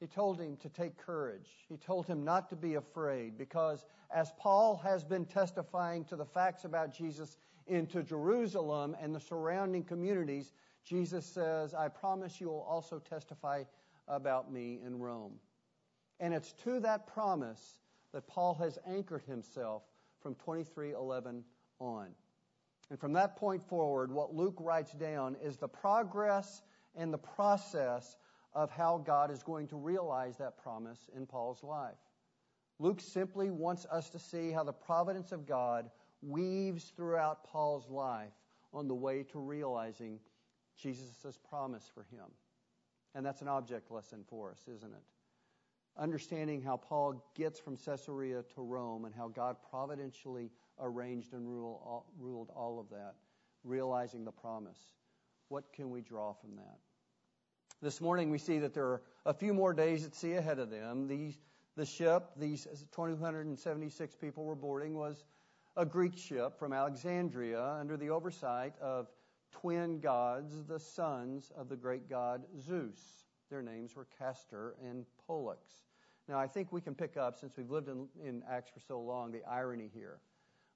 he 0.00 0.06
told 0.06 0.40
him 0.40 0.56
to 0.56 0.70
take 0.70 0.96
courage. 0.96 1.50
He 1.68 1.76
told 1.76 2.06
him 2.06 2.24
not 2.24 2.48
to 2.48 2.56
be 2.56 2.76
afraid 2.76 3.36
because 3.36 3.84
as 4.10 4.32
Paul 4.38 4.80
has 4.82 5.04
been 5.04 5.26
testifying 5.26 6.06
to 6.06 6.16
the 6.16 6.24
facts 6.24 6.64
about 6.64 6.94
Jesus 6.94 7.36
into 7.66 8.02
Jerusalem 8.02 8.96
and 8.98 9.14
the 9.14 9.20
surrounding 9.20 9.84
communities, 9.84 10.54
Jesus 10.84 11.26
says, 11.26 11.74
I 11.74 11.88
promise 11.88 12.40
you 12.40 12.48
will 12.48 12.62
also 12.62 12.98
testify 12.98 13.64
about 14.08 14.50
me 14.50 14.80
in 14.84 14.98
Rome. 14.98 15.34
And 16.18 16.32
it's 16.32 16.52
to 16.64 16.80
that 16.80 17.06
promise 17.06 17.79
that 18.12 18.26
Paul 18.26 18.54
has 18.54 18.78
anchored 18.86 19.22
himself 19.22 19.82
from 20.20 20.34
23:11 20.34 21.44
on. 21.78 22.14
And 22.90 22.98
from 22.98 23.12
that 23.12 23.36
point 23.36 23.62
forward, 23.62 24.10
what 24.10 24.34
Luke 24.34 24.56
writes 24.58 24.92
down 24.92 25.36
is 25.36 25.56
the 25.56 25.68
progress 25.68 26.62
and 26.94 27.12
the 27.12 27.18
process 27.18 28.16
of 28.52 28.70
how 28.70 28.98
God 28.98 29.30
is 29.30 29.42
going 29.42 29.68
to 29.68 29.76
realize 29.76 30.36
that 30.38 30.58
promise 30.58 31.08
in 31.14 31.26
Paul's 31.26 31.62
life. 31.62 31.98
Luke 32.80 33.00
simply 33.00 33.50
wants 33.50 33.86
us 33.86 34.10
to 34.10 34.18
see 34.18 34.50
how 34.50 34.64
the 34.64 34.72
providence 34.72 35.32
of 35.32 35.46
God 35.46 35.90
weaves 36.22 36.92
throughout 36.96 37.44
Paul's 37.44 37.88
life 37.88 38.32
on 38.72 38.88
the 38.88 38.94
way 38.94 39.22
to 39.24 39.38
realizing 39.38 40.18
Jesus' 40.76 41.38
promise 41.48 41.88
for 41.92 42.02
him. 42.04 42.26
And 43.14 43.24
that's 43.24 43.42
an 43.42 43.48
object 43.48 43.90
lesson 43.90 44.24
for 44.28 44.50
us, 44.50 44.66
isn't 44.68 44.92
it? 44.92 45.02
Understanding 45.96 46.62
how 46.62 46.76
Paul 46.76 47.22
gets 47.34 47.60
from 47.60 47.76
Caesarea 47.76 48.42
to 48.54 48.62
Rome 48.62 49.04
and 49.04 49.14
how 49.14 49.28
God 49.28 49.56
providentially 49.70 50.50
arranged 50.80 51.34
and 51.34 51.46
ruled 51.46 52.50
all 52.54 52.78
of 52.80 52.88
that, 52.90 53.14
realizing 53.64 54.24
the 54.24 54.32
promise. 54.32 54.78
What 55.48 55.72
can 55.72 55.90
we 55.90 56.00
draw 56.00 56.32
from 56.32 56.56
that? 56.56 56.78
This 57.82 58.00
morning 58.00 58.30
we 58.30 58.38
see 58.38 58.58
that 58.58 58.72
there 58.72 58.86
are 58.86 59.02
a 59.26 59.34
few 59.34 59.52
more 59.52 59.72
days 59.72 60.04
at 60.04 60.14
sea 60.14 60.34
ahead 60.34 60.58
of 60.58 60.70
them. 60.70 61.06
These, 61.06 61.38
the 61.76 61.86
ship, 61.86 62.30
these 62.36 62.66
276 62.92 64.16
people 64.16 64.44
were 64.44 64.54
boarding, 64.54 64.94
was 64.94 65.24
a 65.76 65.84
Greek 65.84 66.16
ship 66.16 66.58
from 66.58 66.72
Alexandria 66.72 67.76
under 67.80 67.96
the 67.96 68.10
oversight 68.10 68.74
of 68.80 69.08
twin 69.50 70.00
gods, 70.00 70.64
the 70.64 70.78
sons 70.78 71.50
of 71.56 71.68
the 71.68 71.76
great 71.76 72.08
god 72.08 72.42
Zeus. 72.60 73.24
Their 73.50 73.62
names 73.62 73.96
were 73.96 74.06
Castor 74.18 74.76
and 74.82 75.04
Pollux. 75.26 75.82
Now, 76.28 76.38
I 76.38 76.46
think 76.46 76.72
we 76.72 76.80
can 76.80 76.94
pick 76.94 77.16
up, 77.16 77.38
since 77.38 77.56
we've 77.56 77.70
lived 77.70 77.88
in, 77.88 78.06
in 78.24 78.42
Acts 78.48 78.70
for 78.70 78.80
so 78.80 79.00
long, 79.00 79.32
the 79.32 79.42
irony 79.44 79.90
here. 79.92 80.20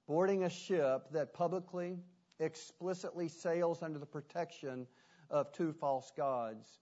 Boarding 0.07 0.43
a 0.43 0.49
ship 0.49 1.07
that 1.11 1.33
publicly, 1.33 1.97
explicitly 2.39 3.29
sails 3.29 3.81
under 3.81 3.97
the 3.97 4.05
protection 4.05 4.85
of 5.29 5.51
two 5.53 5.71
false 5.71 6.11
gods 6.15 6.79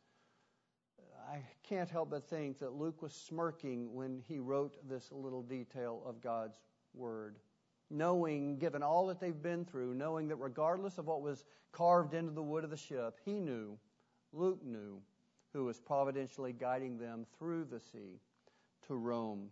I 1.33 1.41
can't 1.63 1.89
help 1.89 2.09
but 2.09 2.29
think 2.29 2.59
that 2.59 2.73
Luke 2.73 3.01
was 3.01 3.13
smirking 3.13 3.93
when 3.93 4.21
he 4.27 4.39
wrote 4.39 4.77
this 4.87 5.11
little 5.11 5.41
detail 5.41 6.01
of 6.05 6.21
God's 6.21 6.59
Word. 6.93 7.37
Knowing, 7.89 8.57
given 8.57 8.83
all 8.83 9.07
that 9.07 9.19
they've 9.19 9.41
been 9.41 9.65
through, 9.65 9.93
knowing 9.93 10.27
that 10.27 10.35
regardless 10.37 10.97
of 10.97 11.07
what 11.07 11.21
was 11.21 11.45
carved 11.71 12.13
into 12.13 12.31
the 12.31 12.43
wood 12.43 12.63
of 12.63 12.69
the 12.69 12.77
ship, 12.77 13.19
he 13.23 13.39
knew, 13.39 13.77
Luke 14.31 14.63
knew, 14.63 15.01
who 15.53 15.65
was 15.65 15.79
providentially 15.79 16.51
guiding 16.51 16.97
them 16.97 17.25
through 17.37 17.65
the 17.65 17.79
sea 17.79 18.19
to 18.87 18.95
Rome. 18.95 19.49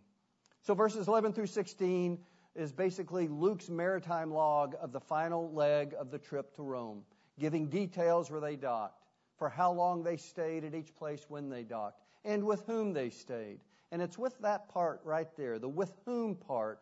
So 0.62 0.74
verses 0.74 1.08
11 1.08 1.32
through 1.32 1.46
16 1.46 2.18
is 2.54 2.72
basically 2.72 3.28
Luke's 3.28 3.68
maritime 3.68 4.32
log 4.32 4.74
of 4.80 4.92
the 4.92 5.00
final 5.00 5.52
leg 5.52 5.94
of 5.98 6.10
the 6.10 6.18
trip 6.18 6.54
to 6.56 6.62
Rome, 6.62 7.02
giving 7.38 7.68
details 7.68 8.30
where 8.30 8.40
they 8.40 8.56
docked 8.56 9.02
for 9.38 9.48
how 9.48 9.72
long 9.72 10.02
they 10.02 10.16
stayed 10.16 10.64
at 10.64 10.74
each 10.74 10.94
place 10.94 11.24
when 11.28 11.48
they 11.48 11.62
docked, 11.62 12.00
and 12.24 12.44
with 12.44 12.64
whom 12.66 12.92
they 12.92 13.10
stayed. 13.10 13.58
And 13.90 14.00
it's 14.00 14.18
with 14.18 14.38
that 14.40 14.68
part 14.68 15.00
right 15.04 15.28
there, 15.36 15.58
the 15.58 15.68
with 15.68 15.92
whom 16.04 16.36
part, 16.36 16.80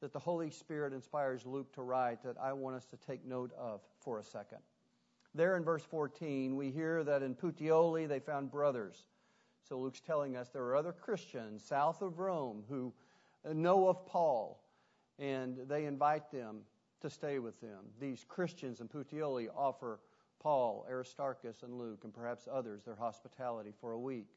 that 0.00 0.12
the 0.12 0.18
Holy 0.18 0.50
Spirit 0.50 0.92
inspires 0.92 1.46
Luke 1.46 1.72
to 1.74 1.82
write 1.82 2.22
that 2.24 2.36
I 2.38 2.52
want 2.52 2.76
us 2.76 2.84
to 2.86 2.96
take 2.96 3.24
note 3.24 3.52
of 3.58 3.80
for 4.00 4.18
a 4.18 4.24
second. 4.24 4.58
There 5.34 5.56
in 5.56 5.64
verse 5.64 5.82
14, 5.82 6.54
we 6.54 6.70
hear 6.70 7.02
that 7.04 7.22
in 7.22 7.34
Puteoli 7.34 8.06
they 8.06 8.20
found 8.20 8.50
brothers. 8.50 9.06
So 9.68 9.78
Luke's 9.78 10.00
telling 10.00 10.36
us 10.36 10.50
there 10.50 10.64
are 10.64 10.76
other 10.76 10.92
Christians 10.92 11.64
south 11.64 12.02
of 12.02 12.18
Rome 12.18 12.62
who 12.68 12.92
know 13.52 13.88
of 13.88 14.06
Paul, 14.06 14.62
and 15.18 15.58
they 15.68 15.86
invite 15.86 16.30
them 16.30 16.60
to 17.00 17.10
stay 17.10 17.38
with 17.38 17.60
them. 17.60 17.84
These 18.00 18.24
Christians 18.28 18.80
in 18.80 18.88
Puteoli 18.88 19.48
offer 19.54 20.00
Paul, 20.40 20.86
Aristarchus, 20.88 21.62
and 21.62 21.78
Luke, 21.78 22.04
and 22.04 22.12
perhaps 22.12 22.46
others, 22.50 22.82
their 22.84 22.94
hospitality 22.94 23.72
for 23.80 23.92
a 23.92 23.98
week. 23.98 24.28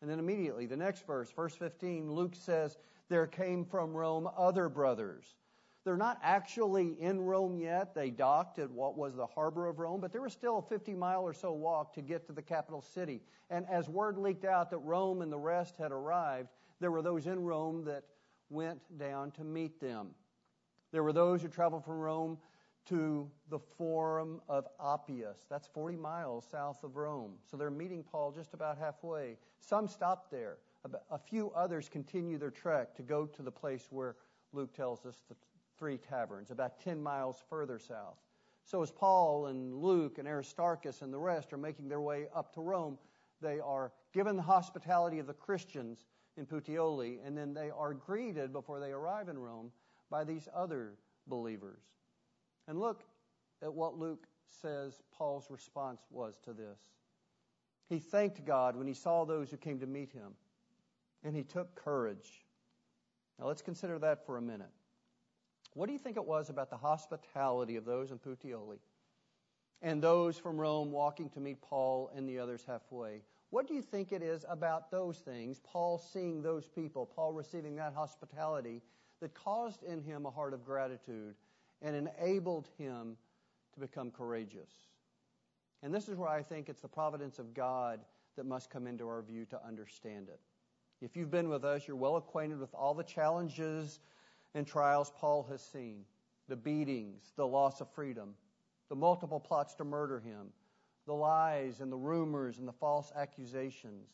And 0.00 0.10
then 0.10 0.18
immediately, 0.18 0.66
the 0.66 0.76
next 0.76 1.06
verse, 1.06 1.30
verse 1.30 1.54
15, 1.54 2.12
Luke 2.12 2.34
says, 2.34 2.76
There 3.08 3.26
came 3.26 3.64
from 3.64 3.94
Rome 3.94 4.28
other 4.36 4.68
brothers. 4.68 5.24
They're 5.84 5.96
not 5.98 6.18
actually 6.22 6.96
in 6.98 7.20
Rome 7.20 7.58
yet. 7.58 7.94
They 7.94 8.10
docked 8.10 8.58
at 8.58 8.70
what 8.70 8.96
was 8.96 9.14
the 9.14 9.26
harbor 9.26 9.66
of 9.66 9.78
Rome, 9.78 10.00
but 10.00 10.12
there 10.12 10.22
was 10.22 10.32
still 10.32 10.58
a 10.58 10.62
50 10.62 10.94
mile 10.94 11.22
or 11.22 11.34
so 11.34 11.52
walk 11.52 11.92
to 11.94 12.02
get 12.02 12.26
to 12.26 12.32
the 12.32 12.42
capital 12.42 12.80
city. 12.80 13.20
And 13.50 13.66
as 13.70 13.88
word 13.88 14.16
leaked 14.16 14.46
out 14.46 14.70
that 14.70 14.78
Rome 14.78 15.20
and 15.20 15.30
the 15.30 15.38
rest 15.38 15.76
had 15.76 15.92
arrived, 15.92 16.48
there 16.80 16.90
were 16.90 17.02
those 17.02 17.26
in 17.26 17.38
Rome 17.44 17.84
that 17.84 18.04
went 18.48 18.80
down 18.98 19.30
to 19.32 19.44
meet 19.44 19.78
them. 19.78 20.08
There 20.90 21.02
were 21.02 21.12
those 21.12 21.42
who 21.42 21.48
traveled 21.48 21.84
from 21.84 21.98
Rome 21.98 22.38
to 22.86 23.30
the 23.50 23.58
Forum 23.58 24.40
of 24.48 24.66
Appius. 24.82 25.46
That's 25.50 25.66
40 25.66 25.96
miles 25.96 26.46
south 26.50 26.82
of 26.82 26.96
Rome. 26.96 27.32
So 27.50 27.56
they're 27.56 27.70
meeting 27.70 28.02
Paul 28.02 28.32
just 28.32 28.54
about 28.54 28.78
halfway. 28.78 29.36
Some 29.60 29.88
stop 29.88 30.30
there. 30.30 30.58
A 31.10 31.18
few 31.18 31.50
others 31.50 31.88
continue 31.88 32.38
their 32.38 32.50
trek 32.50 32.94
to 32.96 33.02
go 33.02 33.26
to 33.26 33.42
the 33.42 33.50
place 33.50 33.86
where 33.90 34.16
Luke 34.52 34.74
tells 34.74 35.06
us 35.06 35.22
the 35.28 35.34
three 35.78 35.98
taverns, 35.98 36.50
about 36.50 36.80
10 36.80 37.02
miles 37.02 37.42
further 37.48 37.78
south. 37.78 38.18
So 38.64 38.82
as 38.82 38.90
Paul 38.90 39.46
and 39.46 39.74
Luke 39.74 40.18
and 40.18 40.26
Aristarchus 40.26 41.02
and 41.02 41.12
the 41.12 41.18
rest 41.18 41.52
are 41.52 41.58
making 41.58 41.88
their 41.88 42.00
way 42.00 42.26
up 42.34 42.54
to 42.54 42.60
Rome, 42.60 42.98
they 43.40 43.60
are 43.60 43.92
given 44.12 44.36
the 44.36 44.42
hospitality 44.42 45.18
of 45.18 45.26
the 45.26 45.34
Christians 45.34 46.06
in 46.36 46.46
Puteoli, 46.46 47.18
and 47.24 47.36
then 47.36 47.52
they 47.52 47.70
are 47.70 47.94
greeted 47.94 48.52
before 48.52 48.80
they 48.80 48.90
arrive 48.90 49.28
in 49.28 49.38
Rome 49.38 49.70
by 50.10 50.24
these 50.24 50.48
other 50.54 50.94
believers. 51.26 51.82
And 52.66 52.80
look 52.80 53.02
at 53.62 53.72
what 53.72 53.98
Luke 53.98 54.26
says 54.48 55.02
Paul's 55.16 55.50
response 55.50 56.02
was 56.10 56.38
to 56.44 56.52
this. 56.52 56.78
He 57.88 57.98
thanked 57.98 58.44
God 58.44 58.76
when 58.76 58.86
he 58.86 58.94
saw 58.94 59.24
those 59.24 59.50
who 59.50 59.56
came 59.56 59.78
to 59.80 59.86
meet 59.86 60.10
him, 60.10 60.32
and 61.22 61.36
he 61.36 61.42
took 61.42 61.74
courage. 61.74 62.44
Now 63.38 63.46
let's 63.46 63.62
consider 63.62 63.98
that 63.98 64.24
for 64.24 64.38
a 64.38 64.42
minute. 64.42 64.70
What 65.74 65.86
do 65.86 65.92
you 65.92 65.98
think 65.98 66.16
it 66.16 66.24
was 66.24 66.50
about 66.50 66.70
the 66.70 66.76
hospitality 66.76 67.76
of 67.76 67.84
those 67.84 68.10
in 68.10 68.18
Puteoli 68.18 68.78
and 69.82 70.00
those 70.00 70.38
from 70.38 70.58
Rome 70.58 70.92
walking 70.92 71.28
to 71.30 71.40
meet 71.40 71.60
Paul 71.60 72.10
and 72.14 72.28
the 72.28 72.38
others 72.38 72.64
halfway? 72.66 73.22
What 73.50 73.68
do 73.68 73.74
you 73.74 73.82
think 73.82 74.12
it 74.12 74.22
is 74.22 74.44
about 74.48 74.90
those 74.90 75.18
things, 75.18 75.60
Paul 75.64 75.98
seeing 75.98 76.42
those 76.42 76.66
people, 76.66 77.06
Paul 77.06 77.32
receiving 77.32 77.76
that 77.76 77.92
hospitality, 77.92 78.82
that 79.20 79.34
caused 79.34 79.82
in 79.82 80.00
him 80.02 80.26
a 80.26 80.30
heart 80.30 80.54
of 80.54 80.64
gratitude 80.64 81.34
and 81.82 81.94
enabled 81.94 82.68
him 82.78 83.16
to 83.74 83.80
become 83.80 84.10
courageous? 84.10 84.70
And 85.82 85.92
this 85.92 86.08
is 86.08 86.16
where 86.16 86.30
I 86.30 86.42
think 86.42 86.68
it's 86.68 86.80
the 86.80 86.88
providence 86.88 87.38
of 87.38 87.52
God 87.52 88.00
that 88.36 88.46
must 88.46 88.70
come 88.70 88.86
into 88.86 89.06
our 89.06 89.22
view 89.22 89.44
to 89.46 89.60
understand 89.66 90.28
it. 90.28 90.40
If 91.00 91.16
you've 91.16 91.30
been 91.30 91.48
with 91.48 91.64
us, 91.64 91.86
you're 91.86 91.96
well 91.96 92.16
acquainted 92.16 92.58
with 92.58 92.74
all 92.74 92.94
the 92.94 93.04
challenges 93.04 94.00
and 94.54 94.66
trials 94.66 95.12
Paul 95.16 95.46
has 95.50 95.62
seen 95.62 96.04
the 96.48 96.56
beatings, 96.56 97.32
the 97.36 97.46
loss 97.46 97.80
of 97.80 97.90
freedom, 97.90 98.34
the 98.88 98.96
multiple 98.96 99.40
plots 99.40 99.74
to 99.76 99.84
murder 99.84 100.20
him, 100.20 100.48
the 101.06 101.14
lies 101.14 101.80
and 101.80 101.90
the 101.90 101.96
rumors 101.96 102.58
and 102.58 102.68
the 102.68 102.72
false 102.72 103.12
accusations, 103.16 104.08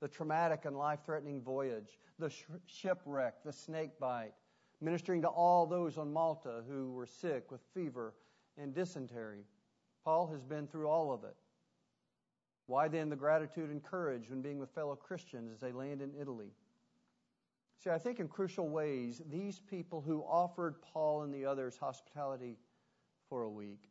the 0.00 0.08
traumatic 0.08 0.64
and 0.64 0.76
life 0.76 1.00
threatening 1.04 1.40
voyage, 1.40 1.98
the 2.18 2.28
sh- 2.28 2.44
shipwreck, 2.66 3.42
the 3.44 3.52
snake 3.52 3.98
bite, 3.98 4.34
ministering 4.80 5.22
to 5.22 5.28
all 5.28 5.66
those 5.66 5.96
on 5.96 6.12
Malta 6.12 6.62
who 6.68 6.92
were 6.92 7.06
sick 7.06 7.50
with 7.50 7.60
fever 7.72 8.14
and 8.58 8.74
dysentery. 8.74 9.44
Paul 10.04 10.26
has 10.28 10.42
been 10.42 10.66
through 10.66 10.88
all 10.88 11.12
of 11.12 11.24
it. 11.24 11.36
Why 12.66 12.88
then 12.88 13.08
the 13.08 13.16
gratitude 13.16 13.70
and 13.70 13.82
courage 13.82 14.28
when 14.28 14.42
being 14.42 14.58
with 14.58 14.70
fellow 14.70 14.96
Christians 14.96 15.52
as 15.52 15.60
they 15.60 15.72
land 15.72 16.02
in 16.02 16.12
Italy? 16.20 16.50
See, 17.78 17.90
I 17.90 17.98
think 17.98 18.20
in 18.20 18.28
crucial 18.28 18.68
ways, 18.68 19.22
these 19.30 19.60
people 19.60 20.00
who 20.00 20.22
offered 20.22 20.80
Paul 20.80 21.22
and 21.22 21.32
the 21.32 21.44
others 21.44 21.76
hospitality 21.76 22.56
for 23.28 23.42
a 23.42 23.50
week, 23.50 23.90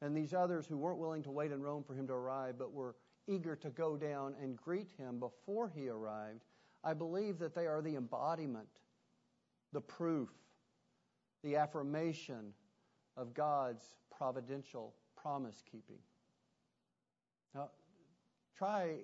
and 0.00 0.16
these 0.16 0.34
others 0.34 0.66
who 0.66 0.76
weren't 0.76 0.98
willing 0.98 1.22
to 1.24 1.30
wait 1.30 1.50
in 1.50 1.62
Rome 1.62 1.82
for 1.82 1.94
him 1.94 2.06
to 2.06 2.12
arrive, 2.12 2.56
but 2.58 2.72
were 2.72 2.94
eager 3.26 3.56
to 3.56 3.70
go 3.70 3.96
down 3.96 4.34
and 4.40 4.56
greet 4.56 4.88
him 4.98 5.18
before 5.18 5.68
he 5.74 5.88
arrived, 5.88 6.44
I 6.82 6.94
believe 6.94 7.38
that 7.38 7.54
they 7.54 7.66
are 7.66 7.80
the 7.80 7.96
embodiment, 7.96 8.68
the 9.72 9.80
proof, 9.80 10.30
the 11.42 11.56
affirmation 11.56 12.52
of 13.16 13.34
God's 13.34 13.94
providential 14.16 14.94
promise 15.16 15.62
keeping. 15.70 15.98
Now, 17.54 17.70
try 18.56 18.96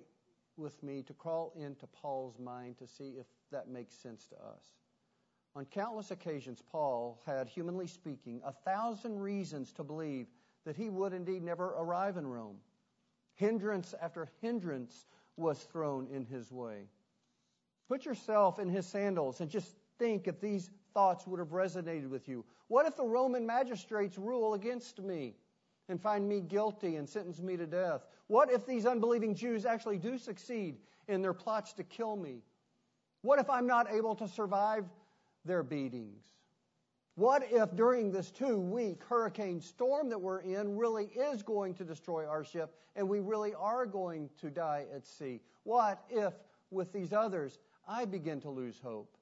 with 0.57 0.81
me 0.83 1.01
to 1.03 1.13
crawl 1.13 1.53
into 1.55 1.87
Paul's 1.87 2.37
mind 2.37 2.77
to 2.77 2.87
see 2.87 3.15
if 3.19 3.25
that 3.51 3.69
makes 3.69 3.95
sense 3.95 4.27
to 4.27 4.35
us. 4.35 4.63
On 5.55 5.65
countless 5.65 6.11
occasions, 6.11 6.61
Paul 6.71 7.21
had, 7.25 7.47
humanly 7.47 7.87
speaking, 7.87 8.41
a 8.45 8.53
thousand 8.53 9.19
reasons 9.19 9.73
to 9.73 9.83
believe 9.83 10.27
that 10.65 10.77
he 10.77 10.89
would 10.89 11.13
indeed 11.13 11.43
never 11.43 11.73
arrive 11.77 12.17
in 12.17 12.25
Rome. 12.25 12.57
Hindrance 13.33 13.93
after 14.01 14.29
hindrance 14.41 15.07
was 15.35 15.59
thrown 15.63 16.07
in 16.07 16.25
his 16.25 16.51
way. 16.51 16.87
Put 17.89 18.05
yourself 18.05 18.59
in 18.59 18.69
his 18.69 18.85
sandals 18.85 19.41
and 19.41 19.49
just 19.49 19.75
think 19.99 20.27
if 20.27 20.39
these 20.39 20.69
thoughts 20.93 21.27
would 21.27 21.39
have 21.39 21.49
resonated 21.49 22.09
with 22.09 22.29
you. 22.29 22.45
What 22.67 22.85
if 22.85 22.95
the 22.95 23.03
Roman 23.03 23.45
magistrates 23.45 24.17
rule 24.17 24.53
against 24.53 25.01
me 25.01 25.35
and 25.89 25.99
find 25.99 26.27
me 26.27 26.39
guilty 26.39 26.95
and 26.95 27.09
sentence 27.09 27.41
me 27.41 27.57
to 27.57 27.65
death? 27.65 28.05
What 28.27 28.49
if 28.49 28.65
these 28.65 28.85
unbelieving 28.85 29.35
Jews 29.35 29.65
actually 29.65 29.97
do 29.97 30.17
succeed 30.17 30.77
in 31.09 31.21
their 31.21 31.33
plots 31.33 31.73
to 31.73 31.83
kill 31.83 32.15
me? 32.15 32.43
What 33.21 33.39
if 33.39 33.49
I'm 33.49 33.67
not 33.67 33.91
able 33.91 34.15
to 34.15 34.27
survive 34.27 34.85
their 35.45 35.63
beatings? 35.63 36.23
What 37.15 37.43
if 37.51 37.75
during 37.75 38.11
this 38.11 38.31
two 38.31 38.57
week 38.57 39.03
hurricane 39.03 39.61
storm 39.61 40.09
that 40.09 40.19
we're 40.19 40.39
in 40.39 40.77
really 40.77 41.05
is 41.05 41.43
going 41.43 41.73
to 41.75 41.83
destroy 41.83 42.25
our 42.25 42.43
ship 42.43 42.73
and 42.95 43.07
we 43.07 43.19
really 43.19 43.53
are 43.53 43.85
going 43.85 44.29
to 44.39 44.49
die 44.49 44.85
at 44.95 45.05
sea? 45.05 45.41
What 45.63 46.03
if 46.09 46.33
with 46.71 46.91
these 46.93 47.13
others 47.13 47.59
I 47.87 48.05
begin 48.05 48.39
to 48.41 48.49
lose 48.49 48.79
hope? 48.81 49.17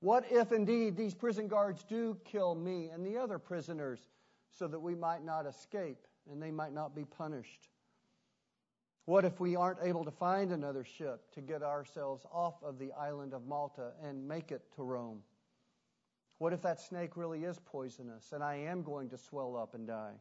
What 0.00 0.24
if 0.30 0.50
indeed 0.50 0.96
these 0.96 1.14
prison 1.14 1.46
guards 1.46 1.84
do 1.84 2.16
kill 2.24 2.56
me 2.56 2.88
and 2.88 3.06
the 3.06 3.16
other 3.16 3.38
prisoners 3.38 4.08
so 4.50 4.66
that 4.66 4.80
we 4.80 4.96
might 4.96 5.24
not 5.24 5.46
escape 5.46 6.08
and 6.30 6.42
they 6.42 6.50
might 6.50 6.72
not 6.72 6.96
be 6.96 7.04
punished? 7.04 7.68
What 9.04 9.24
if 9.24 9.40
we 9.40 9.56
aren't 9.56 9.80
able 9.82 10.04
to 10.04 10.12
find 10.12 10.52
another 10.52 10.84
ship 10.84 11.32
to 11.34 11.40
get 11.40 11.62
ourselves 11.62 12.24
off 12.32 12.62
of 12.62 12.78
the 12.78 12.92
island 12.92 13.34
of 13.34 13.46
Malta 13.46 13.92
and 14.02 14.28
make 14.28 14.52
it 14.52 14.62
to 14.76 14.82
Rome? 14.82 15.22
What 16.38 16.52
if 16.52 16.62
that 16.62 16.80
snake 16.80 17.16
really 17.16 17.44
is 17.44 17.58
poisonous 17.64 18.32
and 18.32 18.44
I 18.44 18.54
am 18.54 18.82
going 18.82 19.08
to 19.10 19.18
swell 19.18 19.56
up 19.56 19.74
and 19.74 19.86
die? 19.86 20.14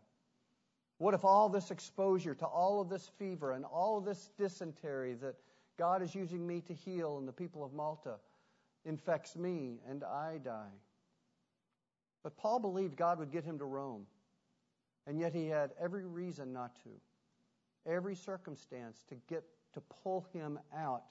What 0.98 1.14
if 1.14 1.24
all 1.26 1.50
this 1.50 1.72
exposure 1.72 2.36
to 2.36 2.46
all 2.46 2.82
of 2.82 2.90
this 2.90 3.10
fever 3.20 3.54
and 3.54 3.66
all 3.66 4.00
of 4.00 4.06
this 4.06 4.30
dysentery 4.38 5.14
that 5.16 5.36
God 5.78 6.02
is 6.02 6.14
using 6.14 6.46
me 6.46 6.62
to 6.62 6.74
heal 6.74 7.18
and 7.18 7.28
the 7.28 7.34
people 7.34 7.64
of 7.64 7.74
Malta 7.74 8.16
infects 8.86 9.36
me 9.36 9.80
and 9.88 10.04
I 10.04 10.40
die? 10.44 10.74
But 12.24 12.38
Paul 12.38 12.60
believed 12.60 12.98
God 12.98 13.18
would 13.18 13.32
get 13.32 13.44
him 13.44 13.58
to 13.58 13.66
Rome, 13.66 14.06
and 15.08 15.20
yet 15.20 15.34
he 15.34 15.48
had 15.48 15.72
every 15.80 16.06
reason 16.06 16.54
not 16.54 16.76
to 16.84 16.90
every 17.86 18.16
circumstance 18.16 19.04
to 19.10 19.16
get 19.28 19.44
to 19.74 19.82
pull 20.04 20.28
him 20.34 20.60
out 20.76 21.04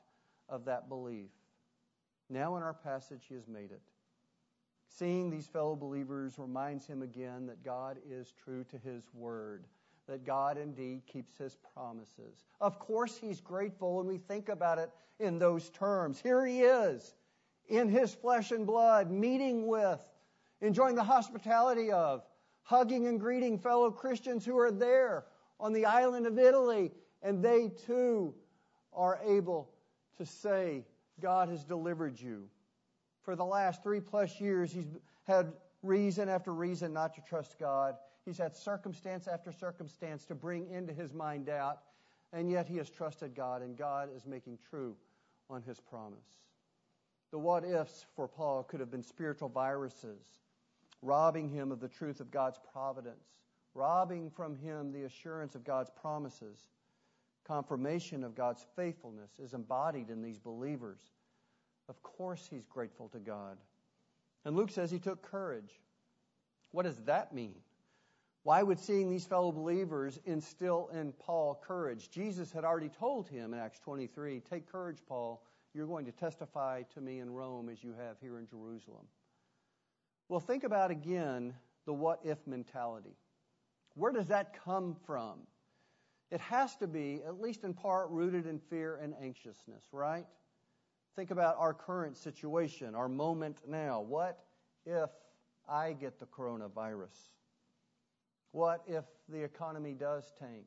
of 0.48 0.64
that 0.64 0.88
belief. 0.88 1.30
Now 2.28 2.56
in 2.56 2.62
our 2.62 2.74
passage 2.74 3.24
he 3.28 3.34
has 3.34 3.48
made 3.48 3.70
it. 3.70 3.80
Seeing 4.88 5.30
these 5.30 5.46
fellow 5.46 5.76
believers 5.76 6.34
reminds 6.36 6.86
him 6.86 7.02
again 7.02 7.46
that 7.46 7.64
God 7.64 7.98
is 8.08 8.34
true 8.42 8.64
to 8.64 8.78
his 8.78 9.04
word, 9.14 9.64
that 10.08 10.24
God 10.24 10.58
indeed 10.58 11.02
keeps 11.06 11.36
his 11.36 11.56
promises. 11.74 12.44
Of 12.60 12.78
course 12.78 13.16
he's 13.16 13.40
grateful 13.40 13.96
when 13.96 14.06
we 14.06 14.18
think 14.18 14.48
about 14.48 14.78
it 14.78 14.90
in 15.20 15.38
those 15.38 15.70
terms. 15.70 16.20
Here 16.20 16.44
he 16.44 16.60
is 16.60 17.14
in 17.68 17.88
his 17.88 18.12
flesh 18.12 18.50
and 18.50 18.66
blood, 18.66 19.10
meeting 19.10 19.68
with, 19.68 20.00
enjoying 20.60 20.96
the 20.96 21.04
hospitality 21.04 21.92
of, 21.92 22.24
hugging 22.62 23.06
and 23.06 23.18
greeting 23.18 23.58
fellow 23.58 23.90
Christians 23.90 24.44
who 24.44 24.58
are 24.58 24.72
there 24.72 25.24
on 25.60 25.72
the 25.72 25.84
island 25.84 26.26
of 26.26 26.38
Italy, 26.38 26.90
and 27.22 27.42
they 27.44 27.70
too 27.86 28.34
are 28.92 29.20
able 29.24 29.70
to 30.16 30.26
say, 30.26 30.84
God 31.20 31.48
has 31.48 31.64
delivered 31.64 32.18
you. 32.18 32.48
For 33.22 33.36
the 33.36 33.44
last 33.44 33.82
three 33.82 34.00
plus 34.00 34.40
years, 34.40 34.72
he's 34.72 34.86
had 35.24 35.52
reason 35.82 36.28
after 36.28 36.52
reason 36.52 36.92
not 36.92 37.14
to 37.14 37.20
trust 37.20 37.58
God. 37.58 37.94
He's 38.24 38.38
had 38.38 38.56
circumstance 38.56 39.28
after 39.28 39.52
circumstance 39.52 40.24
to 40.26 40.34
bring 40.34 40.70
into 40.70 40.92
his 40.92 41.12
mind 41.12 41.46
doubt, 41.46 41.80
and 42.32 42.50
yet 42.50 42.66
he 42.66 42.76
has 42.78 42.90
trusted 42.90 43.34
God, 43.34 43.62
and 43.62 43.76
God 43.76 44.08
is 44.16 44.26
making 44.26 44.58
true 44.70 44.96
on 45.48 45.62
his 45.62 45.80
promise. 45.80 46.18
The 47.30 47.38
what 47.38 47.64
ifs 47.64 48.06
for 48.16 48.26
Paul 48.26 48.64
could 48.64 48.80
have 48.80 48.90
been 48.90 49.02
spiritual 49.02 49.48
viruses, 49.48 50.40
robbing 51.02 51.48
him 51.48 51.70
of 51.70 51.80
the 51.80 51.88
truth 51.88 52.20
of 52.20 52.30
God's 52.30 52.58
providence 52.72 53.39
robbing 53.74 54.30
from 54.30 54.56
him 54.56 54.92
the 54.92 55.04
assurance 55.04 55.54
of 55.54 55.64
God's 55.64 55.90
promises. 55.90 56.58
Confirmation 57.44 58.24
of 58.24 58.34
God's 58.34 58.64
faithfulness 58.76 59.30
is 59.38 59.54
embodied 59.54 60.10
in 60.10 60.22
these 60.22 60.38
believers. 60.38 61.00
Of 61.88 62.02
course, 62.02 62.46
he's 62.50 62.66
grateful 62.66 63.08
to 63.08 63.18
God. 63.18 63.58
And 64.44 64.56
Luke 64.56 64.70
says 64.70 64.90
he 64.90 64.98
took 64.98 65.22
courage. 65.22 65.80
What 66.70 66.84
does 66.84 66.98
that 67.06 67.34
mean? 67.34 67.56
Why 68.42 68.62
would 68.62 68.78
seeing 68.78 69.10
these 69.10 69.26
fellow 69.26 69.52
believers 69.52 70.18
instill 70.24 70.88
in 70.92 71.12
Paul 71.12 71.60
courage? 71.66 72.10
Jesus 72.10 72.50
had 72.52 72.64
already 72.64 72.88
told 72.88 73.28
him 73.28 73.52
in 73.52 73.60
Acts 73.60 73.80
23 73.80 74.40
Take 74.48 74.70
courage, 74.70 74.98
Paul. 75.06 75.42
You're 75.74 75.86
going 75.86 76.06
to 76.06 76.12
testify 76.12 76.82
to 76.94 77.00
me 77.00 77.20
in 77.20 77.30
Rome 77.30 77.68
as 77.68 77.84
you 77.84 77.92
have 77.92 78.16
here 78.20 78.38
in 78.38 78.46
Jerusalem. 78.46 79.06
Well, 80.28 80.40
think 80.40 80.64
about 80.64 80.90
again 80.90 81.54
the 81.86 81.92
what 81.92 82.20
if 82.24 82.38
mentality. 82.46 83.16
Where 83.94 84.12
does 84.12 84.28
that 84.28 84.54
come 84.64 84.96
from? 85.06 85.40
It 86.30 86.40
has 86.40 86.76
to 86.76 86.86
be, 86.86 87.20
at 87.26 87.40
least 87.40 87.64
in 87.64 87.74
part, 87.74 88.08
rooted 88.10 88.46
in 88.46 88.58
fear 88.58 88.96
and 89.02 89.14
anxiousness, 89.20 89.84
right? 89.92 90.26
Think 91.16 91.32
about 91.32 91.56
our 91.58 91.74
current 91.74 92.16
situation, 92.16 92.94
our 92.94 93.08
moment 93.08 93.62
now. 93.66 94.00
What 94.00 94.44
if 94.86 95.10
I 95.68 95.92
get 95.92 96.20
the 96.20 96.26
coronavirus? 96.26 97.34
What 98.52 98.82
if 98.86 99.04
the 99.28 99.42
economy 99.42 99.94
does 99.94 100.32
tank? 100.38 100.66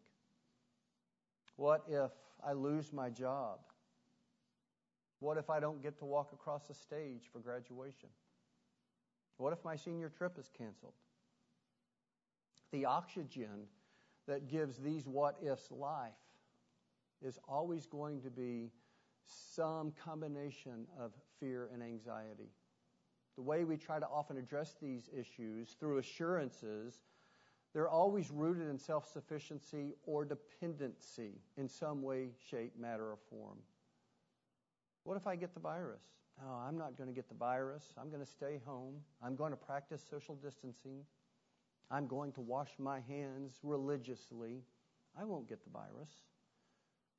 What 1.56 1.84
if 1.88 2.12
I 2.46 2.54
lose 2.54 2.92
my 2.92 3.10
job? 3.10 3.60
What 5.20 5.38
if 5.38 5.50
I 5.50 5.62
don't 5.62 5.82
get 5.82 5.98
to 6.00 6.06
walk 6.06 6.32
across 6.34 6.68
the 6.68 6.74
stage 6.74 7.30
for 7.32 7.40
graduation? 7.40 8.10
What 9.38 9.54
if 9.54 9.64
my 9.64 9.78
senior 9.78 10.10
trip 10.10 10.38
is 10.38 10.50
canceled? 10.58 10.94
The 12.74 12.86
oxygen 12.86 13.68
that 14.28 14.50
gives 14.50 14.78
these 14.78 15.08
what 15.08 15.38
ifs 15.42 15.72
life 15.72 16.12
is 17.22 17.40
always 17.48 17.86
going 17.86 18.20
to 18.22 18.30
be 18.30 18.72
some 19.26 19.94
combination 20.04 20.86
of 21.00 21.14
fear 21.40 21.70
and 21.74 21.82
anxiety. 21.82 22.50
the 23.36 23.42
way 23.42 23.64
we 23.64 23.78
try 23.78 24.00
to 24.00 24.08
often 24.08 24.38
address 24.38 24.76
these 24.82 25.10
issues 25.18 25.76
through 25.80 25.98
assurances, 25.98 27.02
they're 27.74 27.90
always 27.90 28.30
rooted 28.30 28.70
in 28.70 28.78
self 28.78 29.12
sufficiency 29.12 29.94
or 30.06 30.26
dependency 30.26 31.42
in 31.58 31.68
some 31.68 32.04
way, 32.04 32.30
shape, 32.50 32.74
matter, 32.78 33.12
or 33.12 33.18
form. 33.30 33.58
What 35.04 35.18
if 35.18 35.26
I 35.26 35.36
get 35.36 35.54
the 35.54 35.60
virus? 35.60 36.04
No, 36.42 36.52
I'm 36.52 36.78
not 36.78 36.98
going 36.98 37.10
to 37.10 37.16
get 37.16 37.28
the 37.28 37.36
virus. 37.36 37.94
I'm 38.00 38.10
going 38.10 38.24
to 38.24 38.30
stay 38.30 38.60
home. 38.66 38.96
I'm 39.24 39.36
going 39.36 39.52
to 39.52 39.58
practice 39.58 40.04
social 40.08 40.36
distancing. 40.36 41.04
I'm 41.94 42.08
going 42.08 42.32
to 42.32 42.42
wash 42.42 42.72
my 42.80 43.02
hands 43.02 43.60
religiously. 43.62 44.64
I 45.16 45.24
won't 45.26 45.48
get 45.48 45.64
the 45.64 45.70
virus. 45.70 46.10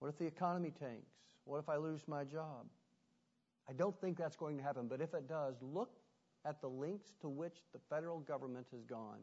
What 0.01 0.09
if 0.09 0.19
the 0.19 0.27
economy 0.27 0.73
tanks? 0.77 1.13
What 1.45 1.59
if 1.61 1.69
I 1.69 1.77
lose 1.77 2.09
my 2.09 2.25
job? 2.25 2.67
I 3.71 3.73
don't 3.73 3.99
think 4.01 4.19
that's 4.19 4.35
going 4.35 4.57
to 4.57 4.65
happen, 4.65 4.89
but 4.89 5.01
if 5.01 5.15
it 5.15 5.29
does, 5.29 5.55
look 5.63 6.01
at 6.45 6.61
the 6.61 6.69
lengths 6.69 7.15
to 7.21 7.29
which 7.29 7.59
the 7.73 7.79
federal 7.89 8.19
government 8.19 8.67
has 8.73 8.83
gone 8.83 9.21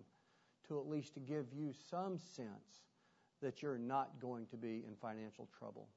to 0.70 0.80
at 0.80 0.88
least 0.88 1.16
to 1.16 1.20
give 1.20 1.48
you 1.54 1.74
some 1.90 2.18
sense 2.18 2.86
that 3.42 3.62
you're 3.62 3.78
not 3.78 4.22
going 4.22 4.46
to 4.48 4.56
be 4.56 4.86
in 4.88 4.96
financial 5.02 5.50
trouble. 5.60 5.90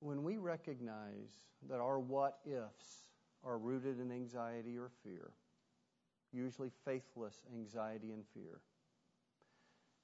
When 0.00 0.22
we 0.22 0.36
recognize 0.36 1.32
that 1.66 1.80
our 1.80 1.98
what 1.98 2.40
ifs 2.44 3.08
are 3.42 3.56
rooted 3.56 4.00
in 4.00 4.12
anxiety 4.12 4.76
or 4.76 4.90
fear, 5.02 5.30
usually 6.34 6.70
faithless 6.84 7.40
anxiety 7.54 8.10
and 8.12 8.24
fear, 8.34 8.60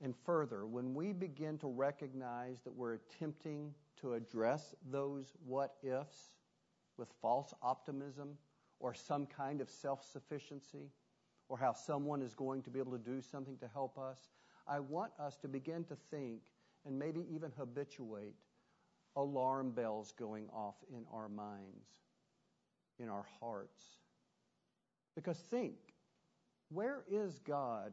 and 0.03 0.15
further, 0.25 0.67
when 0.67 0.95
we 0.95 1.13
begin 1.13 1.59
to 1.59 1.67
recognize 1.67 2.63
that 2.65 2.75
we're 2.75 2.95
attempting 2.95 3.75
to 4.01 4.15
address 4.15 4.75
those 4.91 5.35
what 5.45 5.75
ifs 5.83 6.31
with 6.97 7.09
false 7.21 7.53
optimism 7.63 8.39
or 8.79 8.95
some 8.95 9.27
kind 9.27 9.61
of 9.61 9.69
self 9.69 10.03
sufficiency 10.11 10.91
or 11.49 11.59
how 11.59 11.73
someone 11.73 12.23
is 12.23 12.35
going 12.35 12.63
to 12.63 12.71
be 12.71 12.79
able 12.79 12.93
to 12.93 12.99
do 12.99 13.21
something 13.21 13.59
to 13.59 13.69
help 13.69 13.99
us, 13.99 14.31
I 14.67 14.79
want 14.79 15.13
us 15.19 15.37
to 15.39 15.49
begin 15.49 15.85
to 15.85 15.97
think 16.11 16.41
and 16.87 16.99
maybe 16.99 17.27
even 17.31 17.53
habituate 17.59 18.37
alarm 19.17 19.73
bells 19.73 20.13
going 20.19 20.49
off 20.51 20.77
in 20.91 21.05
our 21.13 21.29
minds, 21.29 21.89
in 22.99 23.09
our 23.09 23.27
hearts. 23.41 23.83
Because 25.15 25.39
think, 25.51 25.75
where 26.71 27.05
is 27.11 27.41
God 27.47 27.93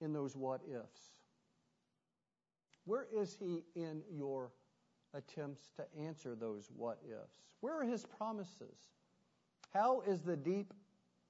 in 0.00 0.12
those 0.12 0.36
what 0.36 0.60
ifs? 0.68 1.12
Where 2.84 3.06
is 3.14 3.36
He 3.38 3.62
in 3.74 4.02
your 4.10 4.50
attempts 5.14 5.70
to 5.76 5.84
answer 5.98 6.34
those 6.34 6.70
what 6.76 6.98
ifs? 7.08 7.38
Where 7.60 7.80
are 7.80 7.84
His 7.84 8.04
promises? 8.04 8.90
How 9.72 10.02
is 10.02 10.22
the 10.22 10.36
deep, 10.36 10.74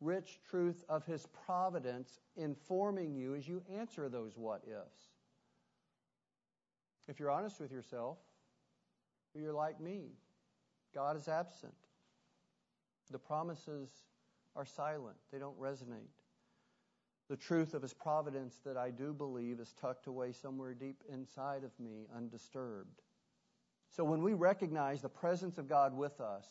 rich 0.01 0.41
truth 0.49 0.83
of 0.89 1.05
His 1.05 1.27
providence 1.47 2.19
informing 2.37 3.15
you 3.15 3.35
as 3.35 3.47
you 3.47 3.63
answer 3.79 4.09
those 4.09 4.37
what 4.37 4.63
ifs? 4.67 5.11
If 7.07 7.21
you're 7.21 7.31
honest 7.31 7.61
with 7.61 7.71
yourself, 7.71 8.19
you're 9.35 9.53
like 9.53 9.81
me. 9.81 10.13
God 10.95 11.17
is 11.17 11.29
absent. 11.29 11.75
The 13.11 13.19
promises 13.19 13.91
are 14.57 14.67
silent, 14.67 15.17
they 15.33 15.39
don't 15.39 15.59
resonate. 15.61 16.11
The 17.29 17.37
truth 17.37 17.75
of 17.75 17.83
His 17.83 17.95
providence 17.95 18.61
that 18.65 18.77
I 18.77 18.91
do 18.91 19.13
believe 19.13 19.59
is 19.59 19.75
tucked 19.81 20.07
away 20.07 20.33
somewhere 20.33 20.75
deep 20.75 21.03
inside 21.11 21.65
of 21.65 21.73
me, 21.79 22.07
undisturbed. 22.15 23.01
So 23.91 24.05
when 24.05 24.23
we 24.23 24.35
recognize 24.35 25.03
the 25.03 25.09
presence 25.09 25.57
of 25.57 25.69
God 25.69 25.97
with 25.97 26.21
us, 26.21 26.47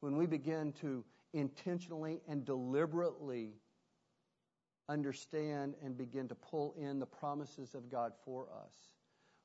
when 0.00 0.16
we 0.16 0.26
begin 0.26 0.72
to 0.80 1.04
intentionally 1.32 2.20
and 2.26 2.44
deliberately 2.44 3.52
understand 4.88 5.74
and 5.84 5.96
begin 5.96 6.26
to 6.28 6.34
pull 6.34 6.74
in 6.76 6.98
the 6.98 7.06
promises 7.06 7.74
of 7.74 7.88
God 7.90 8.12
for 8.24 8.48
us, 8.64 8.74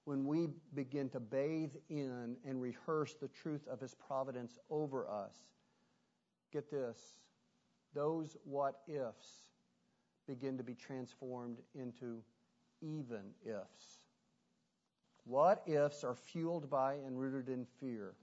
when 0.05 0.25
we 0.25 0.47
begin 0.73 1.10
to 1.10 1.19
bathe 1.19 1.73
in 1.89 2.38
and 2.45 2.62
rehearse 2.62 3.15
the 3.15 3.27
truth 3.27 3.67
of 3.67 3.79
His 3.79 3.93
providence 3.93 4.58
over 4.69 5.08
us, 5.08 5.36
get 6.51 6.71
this, 6.71 6.97
those 7.95 8.38
what 8.43 8.81
ifs 8.88 9.45
begin 10.27 10.58
to 10.58 10.63
be 10.63 10.75
transformed 10.75 11.58
into 11.73 12.21
even 12.81 13.31
ifs. 13.43 14.01
What 15.23 15.63
ifs 15.65 16.03
are 16.03 16.13
fueled 16.13 16.69
by 16.69 16.95
and 16.95 17.19
rooted 17.19 17.49
in 17.49 17.65
fear. 17.79 18.13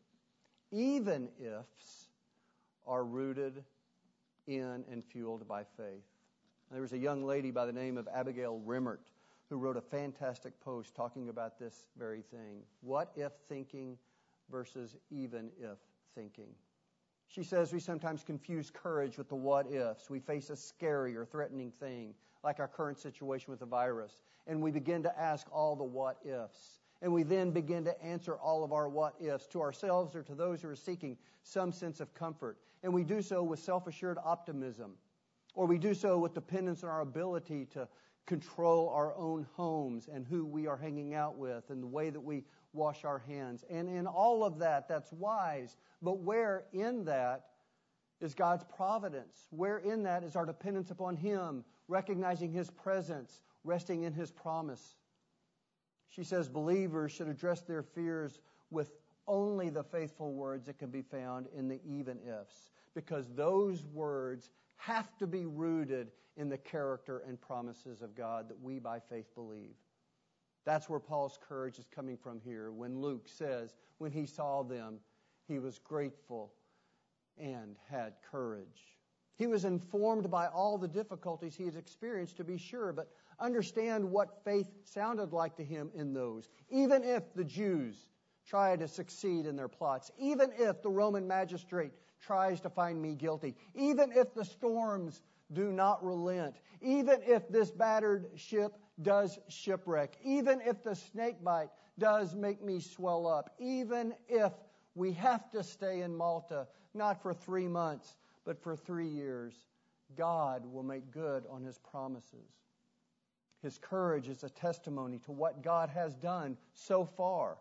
Even 0.70 1.28
ifs 1.40 2.06
are 2.86 3.04
rooted 3.04 3.64
in 4.46 4.84
and 4.90 5.04
fueled 5.04 5.48
by 5.48 5.64
faith. 5.76 6.04
There 6.70 6.80
was 6.80 6.92
a 6.92 6.98
young 6.98 7.24
lady 7.24 7.50
by 7.50 7.66
the 7.66 7.72
name 7.72 7.98
of 7.98 8.08
Abigail 8.14 8.60
Rimmert 8.64 9.10
who 9.50 9.58
wrote 9.58 9.76
a 9.76 9.82
fantastic 9.82 10.58
post 10.60 10.94
talking 10.94 11.28
about 11.28 11.58
this 11.58 11.84
very 11.98 12.22
thing. 12.22 12.62
What 12.80 13.12
if 13.16 13.32
thinking 13.48 13.98
versus 14.50 14.96
even 15.10 15.50
if 15.60 15.78
thinking? 16.14 16.48
She 17.32 17.42
says 17.42 17.72
we 17.72 17.80
sometimes 17.80 18.22
confuse 18.22 18.70
courage 18.70 19.16
with 19.16 19.30
the 19.30 19.34
what 19.34 19.66
ifs. 19.72 20.10
We 20.10 20.20
face 20.20 20.50
a 20.50 20.56
scary 20.56 21.16
or 21.16 21.24
threatening 21.24 21.70
thing, 21.70 22.12
like 22.44 22.60
our 22.60 22.68
current 22.68 22.98
situation 22.98 23.50
with 23.50 23.60
the 23.60 23.66
virus, 23.66 24.20
and 24.46 24.60
we 24.60 24.70
begin 24.70 25.02
to 25.04 25.18
ask 25.18 25.46
all 25.50 25.74
the 25.74 25.82
what 25.82 26.18
ifs. 26.26 26.80
And 27.00 27.10
we 27.10 27.22
then 27.22 27.50
begin 27.50 27.84
to 27.84 28.02
answer 28.02 28.36
all 28.36 28.62
of 28.62 28.72
our 28.72 28.86
what 28.86 29.14
ifs 29.18 29.46
to 29.48 29.62
ourselves 29.62 30.14
or 30.14 30.22
to 30.24 30.34
those 30.34 30.60
who 30.60 30.68
are 30.68 30.76
seeking 30.76 31.16
some 31.42 31.72
sense 31.72 32.00
of 32.00 32.12
comfort. 32.12 32.58
And 32.82 32.92
we 32.92 33.02
do 33.02 33.22
so 33.22 33.42
with 33.42 33.60
self 33.60 33.86
assured 33.86 34.18
optimism, 34.22 34.92
or 35.54 35.66
we 35.66 35.78
do 35.78 35.94
so 35.94 36.18
with 36.18 36.34
dependence 36.34 36.84
on 36.84 36.90
our 36.90 37.00
ability 37.00 37.64
to 37.72 37.88
control 38.26 38.90
our 38.90 39.16
own 39.16 39.46
homes 39.54 40.10
and 40.12 40.26
who 40.26 40.44
we 40.44 40.66
are 40.66 40.76
hanging 40.76 41.14
out 41.14 41.38
with 41.38 41.70
and 41.70 41.82
the 41.82 41.86
way 41.86 42.10
that 42.10 42.20
we 42.20 42.44
wash 42.72 43.04
our 43.04 43.18
hands. 43.18 43.64
And 43.70 43.88
in 43.88 44.06
all 44.06 44.44
of 44.44 44.58
that, 44.58 44.88
that's 44.88 45.12
wise. 45.12 45.76
But 46.00 46.18
where 46.18 46.64
in 46.72 47.04
that 47.04 47.46
is 48.20 48.34
God's 48.34 48.64
providence? 48.64 49.48
Where 49.50 49.78
in 49.78 50.02
that 50.04 50.24
is 50.24 50.36
our 50.36 50.46
dependence 50.46 50.90
upon 50.90 51.16
Him, 51.16 51.64
recognizing 51.88 52.52
His 52.52 52.70
presence, 52.70 53.42
resting 53.64 54.04
in 54.04 54.12
His 54.12 54.30
promise? 54.30 54.96
She 56.08 56.24
says 56.24 56.48
believers 56.48 57.12
should 57.12 57.28
address 57.28 57.62
their 57.62 57.82
fears 57.82 58.40
with 58.70 58.92
only 59.26 59.70
the 59.70 59.84
faithful 59.84 60.32
words 60.32 60.66
that 60.66 60.78
can 60.78 60.90
be 60.90 61.02
found 61.02 61.46
in 61.56 61.68
the 61.68 61.80
even 61.86 62.18
ifs, 62.26 62.70
because 62.94 63.28
those 63.34 63.86
words 63.86 64.50
have 64.76 65.16
to 65.18 65.26
be 65.26 65.46
rooted 65.46 66.10
in 66.36 66.48
the 66.48 66.58
character 66.58 67.22
and 67.26 67.40
promises 67.40 68.02
of 68.02 68.16
God 68.16 68.48
that 68.48 68.60
we 68.60 68.78
by 68.78 68.98
faith 68.98 69.32
believe. 69.34 69.76
That's 70.64 70.88
where 70.88 71.00
Paul's 71.00 71.38
courage 71.46 71.78
is 71.78 71.86
coming 71.94 72.16
from 72.16 72.40
here 72.40 72.70
when 72.70 73.00
Luke 73.00 73.28
says, 73.28 73.74
when 73.98 74.12
he 74.12 74.26
saw 74.26 74.62
them, 74.62 74.98
he 75.48 75.58
was 75.58 75.78
grateful 75.78 76.52
and 77.36 77.76
had 77.90 78.14
courage. 78.30 78.96
He 79.36 79.46
was 79.46 79.64
informed 79.64 80.30
by 80.30 80.46
all 80.46 80.78
the 80.78 80.88
difficulties 80.88 81.56
he 81.56 81.64
had 81.64 81.74
experienced, 81.74 82.36
to 82.36 82.44
be 82.44 82.58
sure, 82.58 82.92
but 82.92 83.10
understand 83.40 84.08
what 84.08 84.44
faith 84.44 84.68
sounded 84.84 85.32
like 85.32 85.56
to 85.56 85.64
him 85.64 85.90
in 85.94 86.12
those. 86.12 86.48
Even 86.70 87.02
if 87.02 87.34
the 87.34 87.44
Jews 87.44 88.08
try 88.46 88.76
to 88.76 88.86
succeed 88.86 89.46
in 89.46 89.56
their 89.56 89.68
plots, 89.68 90.10
even 90.18 90.50
if 90.58 90.82
the 90.82 90.90
Roman 90.90 91.26
magistrate 91.26 91.92
tries 92.20 92.60
to 92.60 92.70
find 92.70 93.00
me 93.00 93.14
guilty, 93.14 93.56
even 93.74 94.12
if 94.12 94.32
the 94.34 94.44
storms 94.44 95.22
do 95.52 95.72
not 95.72 96.04
relent, 96.04 96.56
even 96.80 97.20
if 97.26 97.48
this 97.48 97.70
battered 97.70 98.30
ship 98.36 98.74
does 99.00 99.38
shipwreck, 99.48 100.16
even 100.22 100.60
if 100.60 100.82
the 100.82 100.94
snake 100.94 101.42
bite 101.42 101.70
does 101.98 102.34
make 102.34 102.62
me 102.62 102.80
swell 102.80 103.26
up, 103.26 103.54
even 103.58 104.14
if 104.28 104.52
we 104.94 105.12
have 105.12 105.50
to 105.50 105.62
stay 105.62 106.02
in 106.02 106.14
Malta, 106.14 106.66
not 106.94 107.22
for 107.22 107.32
three 107.32 107.68
months, 107.68 108.16
but 108.44 108.62
for 108.62 108.76
three 108.76 109.08
years, 109.08 109.54
God 110.16 110.66
will 110.66 110.82
make 110.82 111.10
good 111.10 111.44
on 111.48 111.62
his 111.62 111.78
promises. 111.78 112.50
His 113.62 113.78
courage 113.78 114.28
is 114.28 114.42
a 114.42 114.50
testimony 114.50 115.18
to 115.20 115.32
what 115.32 115.62
God 115.62 115.88
has 115.88 116.14
done 116.16 116.56
so 116.74 117.04
far. 117.04 117.58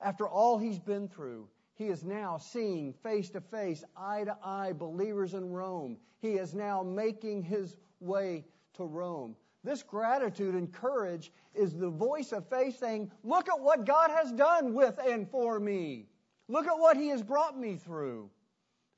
After 0.00 0.28
all 0.28 0.58
he's 0.58 0.78
been 0.78 1.08
through, 1.08 1.48
he 1.74 1.86
is 1.86 2.04
now 2.04 2.38
seeing 2.38 2.92
face 2.92 3.30
to 3.30 3.40
face, 3.40 3.84
eye 3.96 4.24
to 4.24 4.36
eye 4.44 4.72
believers 4.72 5.34
in 5.34 5.50
Rome. 5.50 5.96
He 6.20 6.32
is 6.32 6.54
now 6.54 6.82
making 6.82 7.42
his 7.42 7.76
way 8.00 8.44
to 8.74 8.84
Rome. 8.84 9.34
This 9.62 9.82
gratitude 9.82 10.54
and 10.54 10.72
courage 10.72 11.32
is 11.54 11.74
the 11.74 11.90
voice 11.90 12.32
of 12.32 12.48
faith 12.48 12.78
saying, 12.78 13.10
Look 13.22 13.48
at 13.48 13.60
what 13.60 13.84
God 13.84 14.10
has 14.10 14.32
done 14.32 14.72
with 14.72 14.98
and 15.04 15.28
for 15.28 15.60
me. 15.60 16.06
Look 16.48 16.66
at 16.66 16.78
what 16.78 16.96
He 16.96 17.08
has 17.08 17.22
brought 17.22 17.58
me 17.58 17.76
through. 17.76 18.30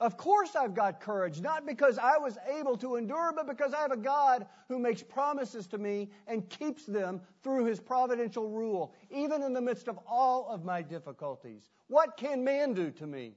Of 0.02 0.16
course, 0.16 0.56
I've 0.56 0.74
got 0.74 1.00
courage, 1.00 1.40
not 1.40 1.64
because 1.64 1.96
I 1.96 2.18
was 2.18 2.36
able 2.58 2.76
to 2.78 2.96
endure, 2.96 3.32
but 3.32 3.46
because 3.46 3.72
I 3.72 3.82
have 3.82 3.92
a 3.92 3.96
God 3.96 4.46
who 4.66 4.80
makes 4.80 5.00
promises 5.00 5.68
to 5.68 5.78
me 5.78 6.10
and 6.26 6.48
keeps 6.48 6.86
them 6.86 7.20
through 7.44 7.66
His 7.66 7.78
providential 7.78 8.48
rule, 8.48 8.94
even 9.10 9.42
in 9.42 9.52
the 9.52 9.60
midst 9.60 9.86
of 9.86 9.98
all 10.08 10.48
of 10.48 10.64
my 10.64 10.82
difficulties. 10.82 11.70
What 11.86 12.16
can 12.16 12.42
man 12.42 12.72
do 12.74 12.90
to 12.90 13.06
me? 13.06 13.34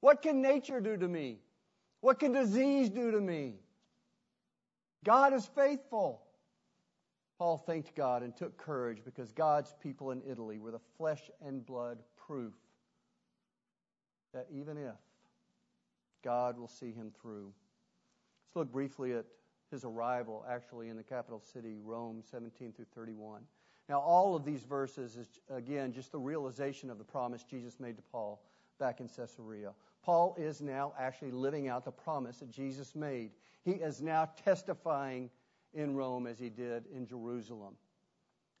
What 0.00 0.20
can 0.20 0.42
nature 0.42 0.80
do 0.80 0.96
to 0.96 1.06
me? 1.06 1.38
What 2.00 2.18
can 2.18 2.32
disease 2.32 2.90
do 2.90 3.12
to 3.12 3.20
me? 3.20 3.54
God 5.04 5.32
is 5.32 5.46
faithful. 5.46 6.23
Paul 7.38 7.58
thanked 7.58 7.94
God 7.94 8.22
and 8.22 8.34
took 8.34 8.56
courage 8.56 8.98
because 9.04 9.32
God's 9.32 9.74
people 9.82 10.12
in 10.12 10.22
Italy 10.28 10.58
were 10.58 10.70
the 10.70 10.80
flesh 10.96 11.30
and 11.44 11.64
blood 11.64 11.98
proof 12.16 12.54
that 14.32 14.46
even 14.52 14.76
if 14.76 14.94
God 16.22 16.58
will 16.58 16.68
see 16.68 16.92
him 16.92 17.12
through. 17.20 17.52
Let's 18.46 18.56
look 18.56 18.72
briefly 18.72 19.12
at 19.12 19.24
his 19.70 19.84
arrival 19.84 20.44
actually 20.48 20.88
in 20.88 20.96
the 20.96 21.02
capital 21.02 21.40
city, 21.40 21.76
Rome, 21.82 22.22
17 22.30 22.72
through 22.72 22.86
31. 22.94 23.42
Now, 23.88 24.00
all 24.00 24.34
of 24.34 24.44
these 24.44 24.62
verses 24.62 25.16
is, 25.16 25.40
again, 25.50 25.92
just 25.92 26.10
the 26.10 26.18
realization 26.18 26.88
of 26.88 26.98
the 26.98 27.04
promise 27.04 27.44
Jesus 27.44 27.78
made 27.78 27.96
to 27.96 28.02
Paul 28.10 28.42
back 28.78 29.00
in 29.00 29.08
Caesarea. 29.08 29.72
Paul 30.02 30.34
is 30.38 30.62
now 30.62 30.94
actually 30.98 31.30
living 31.30 31.68
out 31.68 31.84
the 31.84 31.92
promise 31.92 32.38
that 32.38 32.50
Jesus 32.50 32.94
made. 32.94 33.30
He 33.62 33.72
is 33.72 34.00
now 34.00 34.30
testifying 34.42 35.30
in 35.74 35.94
Rome 35.94 36.26
as 36.26 36.38
he 36.38 36.48
did 36.48 36.84
in 36.94 37.06
Jerusalem. 37.06 37.74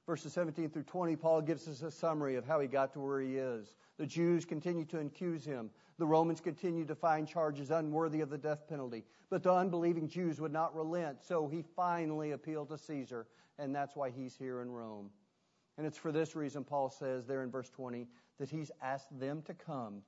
Verses 0.06 0.34
17 0.34 0.68
through 0.68 0.82
20, 0.82 1.16
Paul 1.16 1.40
gives 1.40 1.66
us 1.66 1.80
a 1.80 1.90
summary 1.90 2.36
of 2.36 2.44
how 2.44 2.60
he 2.60 2.68
got 2.68 2.92
to 2.92 3.00
where 3.00 3.20
he 3.20 3.36
is. 3.36 3.74
The 3.96 4.06
Jews 4.06 4.44
continue 4.44 4.84
to 4.86 4.98
accuse 4.98 5.46
him. 5.46 5.70
The 5.96 6.06
Romans 6.06 6.40
continue 6.40 6.84
to 6.84 6.94
find 6.94 7.26
charges 7.26 7.70
unworthy 7.70 8.20
of 8.20 8.28
the 8.28 8.36
death 8.36 8.68
penalty. 8.68 9.04
But 9.30 9.42
the 9.42 9.52
unbelieving 9.52 10.08
Jews 10.08 10.40
would 10.40 10.52
not 10.52 10.76
relent, 10.76 11.22
so 11.22 11.48
he 11.48 11.64
finally 11.74 12.32
appealed 12.32 12.68
to 12.68 12.78
Caesar, 12.78 13.26
and 13.58 13.74
that's 13.74 13.96
why 13.96 14.10
he's 14.10 14.36
here 14.36 14.60
in 14.60 14.70
Rome. 14.70 15.10
And 15.78 15.86
it's 15.86 15.98
for 15.98 16.12
this 16.12 16.36
reason, 16.36 16.64
Paul 16.64 16.90
says 16.90 17.26
there 17.26 17.42
in 17.42 17.50
verse 17.50 17.70
20, 17.70 18.06
that 18.38 18.50
he's 18.50 18.70
asked 18.82 19.18
them 19.18 19.42
to 19.42 19.54
come 19.54 20.02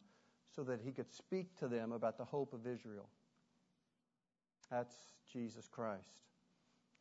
so 0.55 0.63
that 0.65 0.81
he 0.81 0.93
could 0.93 1.11
speak 1.11 1.57
to 1.59 1.69
them 1.69 1.93
about 1.93 2.19
the 2.19 2.25
hope 2.25 2.53
of 2.53 2.67
Israel. 2.67 3.09
That's 4.71 4.95
Jesus 5.33 5.69
Christ. 5.69 6.23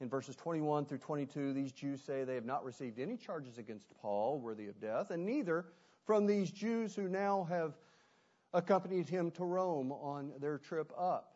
In 0.02 0.10
verses 0.10 0.36
21 0.36 0.86
through 0.86 0.98
22, 0.98 1.54
these 1.54 1.72
Jews 1.72 2.02
say 2.02 2.24
they 2.24 2.36
have 2.36 2.46
not 2.46 2.66
received 2.66 3.00
any 3.00 3.16
charges 3.16 3.58
against 3.58 3.88
Paul 4.02 4.40
worthy 4.40 4.68
of 4.68 4.80
death, 4.82 5.12
and 5.12 5.26
neither 5.26 5.66
from 6.06 6.26
these 6.26 6.52
Jews 6.52 6.96
who 6.96 7.08
now 7.08 7.48
have 7.50 7.78
accompanied 8.54 9.08
him 9.08 9.32
to 9.32 9.46
Rome 9.46 9.92
on 9.92 10.34
their 10.40 10.58
trip 10.58 10.92
up. 10.98 11.36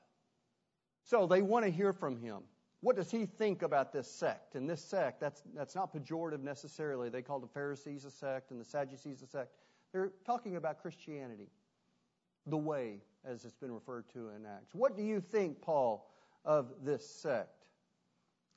So 1.04 1.26
they 1.26 1.42
want 1.42 1.66
to 1.66 1.72
hear 1.72 1.94
from 1.94 2.18
him. 2.18 2.40
What 2.82 2.96
does 2.96 3.12
he 3.12 3.26
think 3.26 3.62
about 3.62 3.92
this 3.92 4.10
sect? 4.10 4.56
And 4.56 4.70
this 4.70 4.82
sect, 4.82 5.20
that's, 5.20 5.44
that's 5.54 5.76
not 5.76 5.94
pejorative 5.94 6.42
necessarily. 6.42 7.10
They 7.10 7.22
call 7.22 7.40
the 7.40 7.48
Pharisees 7.48 8.06
a 8.06 8.12
sect 8.12 8.52
and 8.52 8.60
the 8.60 8.66
Sadducees 8.66 9.22
a 9.22 9.28
sect. 9.28 9.52
They're 9.92 10.12
talking 10.26 10.56
about 10.56 10.82
Christianity 10.82 11.50
the 12.48 12.58
way, 12.58 13.02
as 13.26 13.44
it's 13.44 13.56
been 13.56 13.72
referred 13.72 14.08
to 14.14 14.30
in 14.30 14.46
Acts. 14.46 14.74
What 14.74 14.96
do 14.96 15.04
you 15.04 15.20
think, 15.20 15.62
Paul, 15.62 16.10
of 16.46 16.72
this 16.84 17.08
sect? 17.08 17.59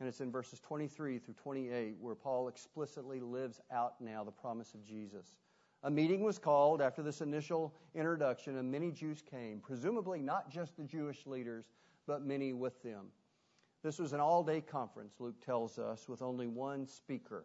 And 0.02 0.08
it's 0.08 0.20
in 0.20 0.32
verses 0.32 0.58
23 0.58 1.20
through 1.20 1.34
28 1.34 1.94
where 2.00 2.16
Paul 2.16 2.48
explicitly 2.48 3.20
lives 3.20 3.60
out 3.70 4.00
now 4.00 4.24
the 4.24 4.32
promise 4.32 4.74
of 4.74 4.84
Jesus. 4.84 5.36
A 5.84 5.90
meeting 5.92 6.24
was 6.24 6.40
called 6.40 6.82
after 6.82 7.04
this 7.04 7.20
initial 7.20 7.72
introduction, 7.94 8.56
and 8.56 8.68
many 8.68 8.90
Jews 8.90 9.22
came, 9.22 9.60
presumably 9.60 10.20
not 10.20 10.50
just 10.50 10.76
the 10.76 10.82
Jewish 10.82 11.24
leaders, 11.24 11.66
but 12.04 12.26
many 12.26 12.52
with 12.52 12.82
them. 12.82 13.12
This 13.84 14.00
was 14.00 14.12
an 14.12 14.18
all 14.18 14.42
day 14.42 14.60
conference, 14.60 15.20
Luke 15.20 15.40
tells 15.40 15.78
us, 15.78 16.08
with 16.08 16.20
only 16.20 16.48
one 16.48 16.84
speaker, 16.84 17.44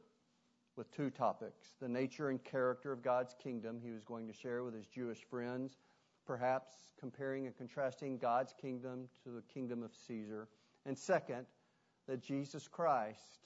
with 0.76 0.90
two 0.90 1.12
topics 1.12 1.76
the 1.80 1.88
nature 1.88 2.30
and 2.30 2.44
character 2.44 2.92
of 2.92 3.04
God's 3.04 3.36
kingdom 3.36 3.80
he 3.80 3.92
was 3.92 4.04
going 4.04 4.26
to 4.26 4.34
share 4.34 4.64
with 4.64 4.74
his 4.74 4.88
Jewish 4.88 5.24
friends, 5.30 5.78
perhaps 6.26 6.74
comparing 7.00 7.46
and 7.46 7.56
contrasting 7.56 8.18
God's 8.18 8.56
kingdom 8.60 9.08
to 9.26 9.30
the 9.30 9.44
kingdom 9.44 9.84
of 9.84 9.92
Caesar. 10.08 10.48
And 10.88 10.98
second, 10.98 11.46
that 12.08 12.22
Jesus 12.22 12.68
Christ, 12.68 13.40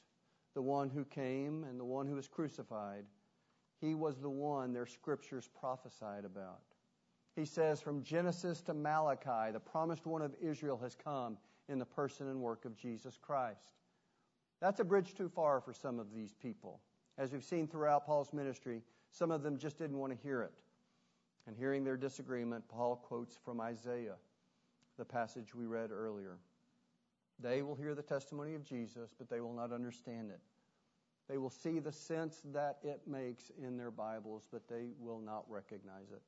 the 0.53 0.61
one 0.61 0.89
who 0.89 1.05
came 1.05 1.63
and 1.63 1.79
the 1.79 1.85
one 1.85 2.07
who 2.07 2.15
was 2.15 2.27
crucified, 2.27 3.05
he 3.79 3.95
was 3.95 4.19
the 4.19 4.29
one 4.29 4.73
their 4.73 4.85
scriptures 4.85 5.49
prophesied 5.59 6.25
about. 6.25 6.61
He 7.35 7.45
says, 7.45 7.81
from 7.81 8.03
Genesis 8.03 8.61
to 8.63 8.73
Malachi, 8.73 9.51
the 9.51 9.59
promised 9.59 10.05
one 10.05 10.21
of 10.21 10.35
Israel 10.41 10.77
has 10.83 10.95
come 10.95 11.37
in 11.69 11.79
the 11.79 11.85
person 11.85 12.27
and 12.27 12.41
work 12.41 12.65
of 12.65 12.75
Jesus 12.75 13.17
Christ. 13.19 13.73
That's 14.59 14.79
a 14.79 14.83
bridge 14.83 15.15
too 15.15 15.29
far 15.29 15.61
for 15.61 15.73
some 15.73 15.97
of 15.97 16.13
these 16.13 16.33
people. 16.33 16.81
As 17.17 17.31
we've 17.31 17.43
seen 17.43 17.67
throughout 17.67 18.05
Paul's 18.05 18.33
ministry, 18.33 18.83
some 19.09 19.31
of 19.31 19.43
them 19.43 19.57
just 19.57 19.77
didn't 19.77 19.97
want 19.97 20.13
to 20.13 20.19
hear 20.21 20.41
it. 20.41 20.53
And 21.47 21.55
hearing 21.55 21.83
their 21.83 21.97
disagreement, 21.97 22.63
Paul 22.69 22.97
quotes 22.97 23.37
from 23.43 23.59
Isaiah, 23.59 24.17
the 24.97 25.05
passage 25.05 25.55
we 25.55 25.65
read 25.65 25.89
earlier. 25.91 26.37
They 27.41 27.61
will 27.61 27.75
hear 27.75 27.95
the 27.95 28.01
testimony 28.01 28.55
of 28.55 28.63
Jesus, 28.63 29.11
but 29.17 29.29
they 29.29 29.41
will 29.41 29.53
not 29.53 29.71
understand 29.71 30.29
it. 30.29 30.39
They 31.29 31.37
will 31.37 31.49
see 31.49 31.79
the 31.79 31.91
sense 31.91 32.41
that 32.53 32.77
it 32.83 33.01
makes 33.07 33.51
in 33.61 33.77
their 33.77 33.91
Bibles, 33.91 34.47
but 34.51 34.67
they 34.67 34.89
will 34.99 35.19
not 35.19 35.45
recognize 35.49 36.11
it. 36.11 36.21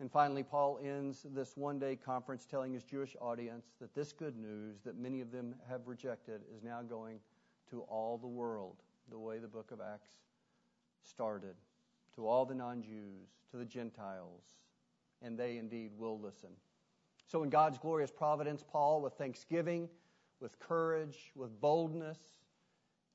And 0.00 0.10
finally, 0.10 0.42
Paul 0.42 0.80
ends 0.84 1.26
this 1.32 1.56
one 1.56 1.78
day 1.78 1.96
conference 1.96 2.44
telling 2.44 2.72
his 2.72 2.84
Jewish 2.84 3.16
audience 3.20 3.66
that 3.80 3.94
this 3.94 4.12
good 4.12 4.36
news 4.36 4.80
that 4.84 4.98
many 4.98 5.20
of 5.20 5.30
them 5.30 5.54
have 5.68 5.86
rejected 5.86 6.42
is 6.54 6.62
now 6.62 6.82
going 6.82 7.20
to 7.70 7.82
all 7.82 8.18
the 8.18 8.26
world, 8.26 8.76
the 9.10 9.18
way 9.18 9.38
the 9.38 9.48
book 9.48 9.70
of 9.70 9.80
Acts 9.80 10.10
started, 11.04 11.54
to 12.16 12.26
all 12.26 12.44
the 12.44 12.54
non 12.54 12.82
Jews, 12.82 13.28
to 13.50 13.56
the 13.56 13.64
Gentiles, 13.64 14.42
and 15.22 15.38
they 15.38 15.56
indeed 15.56 15.92
will 15.96 16.18
listen. 16.18 16.50
So, 17.26 17.44
in 17.44 17.50
God's 17.50 17.78
glorious 17.78 18.10
providence, 18.10 18.62
Paul, 18.62 19.00
with 19.00 19.14
thanksgiving, 19.14 19.88
with 20.42 20.58
courage, 20.58 21.30
with 21.36 21.58
boldness, 21.60 22.18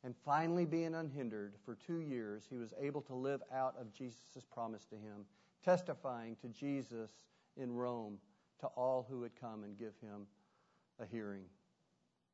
and 0.04 0.16
finally 0.26 0.66
being 0.66 0.96
unhindered 0.96 1.56
for 1.66 1.76
two 1.76 2.00
years, 2.00 2.46
he 2.50 2.58
was 2.58 2.74
able 2.80 3.02
to 3.02 3.14
live 3.14 3.42
out 3.54 3.76
of 3.80 3.92
Jesus' 3.92 4.46
promise 4.52 4.86
to 4.86 4.96
him, 4.96 5.26
testifying 5.64 6.38
to 6.38 6.48
Jesus 6.48 7.12
in 7.58 7.74
Rome 7.74 8.18
to 8.62 8.68
all 8.68 9.06
who 9.10 9.20
would 9.20 9.40
come 9.40 9.64
and 9.64 9.78
give 9.78 9.94
him 10.02 10.26
a 11.00 11.06
hearing. 11.06 11.44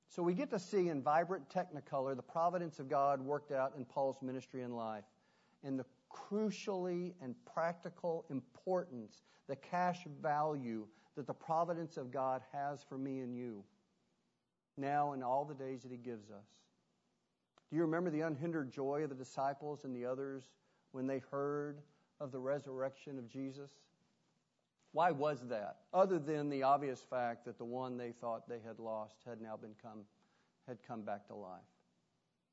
So 0.08 0.22
we 0.22 0.36
get 0.36 0.52
to 0.52 0.60
see 0.60 0.90
in 0.90 1.02
vibrant 1.02 1.50
technicolor 1.50 2.16
the 2.16 2.22
providence 2.22 2.78
of 2.78 2.88
God 2.88 3.20
worked 3.20 3.52
out 3.52 3.74
in 3.76 3.86
Paul's 3.86 4.22
ministry 4.22 4.62
and 4.62 4.76
life, 4.76 5.06
and 5.64 5.80
the 5.80 5.86
crucially 6.12 7.14
and 7.22 7.34
practical 7.52 8.26
importance, 8.30 9.24
the 9.50 9.56
cash 9.56 10.06
value 10.22 10.86
that 11.16 11.26
the 11.26 11.34
providence 11.34 11.98
of 11.98 12.12
God 12.12 12.44
has 12.52 12.84
for 12.84 12.98
me 12.98 13.22
and 13.22 13.36
you 13.36 13.64
now 14.78 15.14
and 15.14 15.24
all 15.24 15.46
the 15.46 15.54
days 15.54 15.84
that 15.84 15.92
He 15.92 15.98
gives 15.98 16.30
us. 16.30 16.46
Do 17.70 17.78
you 17.78 17.82
remember 17.82 18.10
the 18.10 18.22
unhindered 18.22 18.72
joy 18.72 19.04
of 19.04 19.10
the 19.10 19.16
disciples 19.16 19.84
and 19.84 19.96
the 19.96 20.06
others 20.06 20.44
when 20.92 21.08
they 21.08 21.20
heard 21.32 21.82
of 22.20 22.32
the 22.32 22.40
resurrection 22.40 23.18
of 23.18 23.28
Jesus? 23.28 23.72
Why 24.92 25.10
was 25.10 25.40
that? 25.50 25.78
Other 25.92 26.20
than 26.20 26.50
the 26.50 26.64
obvious 26.64 27.02
fact 27.02 27.46
that 27.46 27.58
the 27.58 27.66
one 27.66 27.98
they 27.98 28.12
thought 28.12 28.48
they 28.48 28.60
had 28.66 28.80
lost 28.80 29.18
had 29.28 29.42
now 29.42 29.58
been 29.58 29.74
come, 29.82 30.02
had 30.68 30.78
come 30.88 31.02
back 31.02 31.26
to 31.28 31.36
life. 31.36 31.62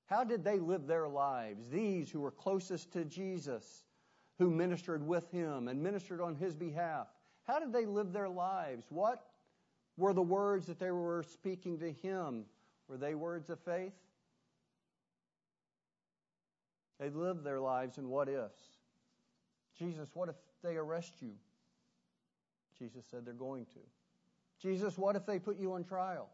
How 0.06 0.24
did 0.24 0.42
they 0.42 0.59
live 0.59 0.87
their 0.87 1.06
lives? 1.06 1.68
These 1.70 2.11
who 2.11 2.20
were 2.20 2.30
closest 2.30 2.90
to 2.94 3.04
Jesus, 3.04 3.85
who 4.38 4.50
ministered 4.50 5.06
with 5.06 5.30
him 5.30 5.68
and 5.68 5.83
ministered 5.83 6.20
on 6.20 6.35
his 6.35 6.56
behalf. 6.56 7.09
How 7.44 7.61
did 7.61 7.72
they 7.72 7.85
live 7.85 8.12
their 8.12 8.28
lives? 8.28 8.87
What 8.88 9.22
were 10.00 10.14
the 10.14 10.22
words 10.22 10.66
that 10.66 10.80
they 10.80 10.90
were 10.90 11.22
speaking 11.22 11.78
to 11.78 11.92
him, 11.92 12.44
were 12.88 12.96
they 12.96 13.14
words 13.14 13.50
of 13.50 13.60
faith? 13.60 13.92
They 16.98 17.10
lived 17.10 17.44
their 17.44 17.60
lives 17.60 17.98
in 17.98 18.08
what 18.08 18.28
ifs. 18.28 18.60
Jesus, 19.78 20.08
what 20.14 20.28
if 20.28 20.34
they 20.62 20.76
arrest 20.76 21.14
you? 21.20 21.32
Jesus 22.78 23.04
said 23.10 23.24
they're 23.24 23.34
going 23.34 23.66
to. 23.66 23.80
Jesus, 24.60 24.98
what 24.98 25.16
if 25.16 25.26
they 25.26 25.38
put 25.38 25.58
you 25.58 25.74
on 25.74 25.84
trial? 25.84 26.28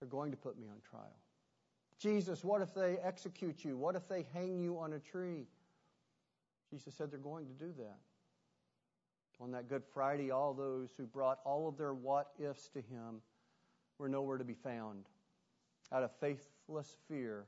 They're 0.00 0.08
going 0.08 0.30
to 0.30 0.36
put 0.36 0.58
me 0.58 0.66
on 0.68 0.76
trial. 0.88 1.16
Jesus, 1.98 2.44
what 2.44 2.62
if 2.62 2.74
they 2.74 2.98
execute 3.02 3.64
you? 3.64 3.76
What 3.76 3.96
if 3.96 4.08
they 4.08 4.26
hang 4.32 4.58
you 4.58 4.78
on 4.78 4.92
a 4.92 4.98
tree? 4.98 5.46
Jesus 6.70 6.94
said 6.94 7.10
they're 7.10 7.18
going 7.18 7.46
to 7.46 7.52
do 7.52 7.72
that. 7.78 7.98
On 9.40 9.50
that 9.52 9.68
Good 9.68 9.82
Friday, 9.92 10.30
all 10.30 10.54
those 10.54 10.90
who 10.96 11.04
brought 11.04 11.40
all 11.44 11.68
of 11.68 11.76
their 11.76 11.94
what 11.94 12.32
ifs 12.38 12.68
to 12.68 12.78
him 12.80 13.20
were 13.98 14.08
nowhere 14.08 14.38
to 14.38 14.44
be 14.44 14.54
found. 14.54 15.04
Out 15.92 16.02
of 16.02 16.10
faithless 16.20 16.96
fear, 17.08 17.46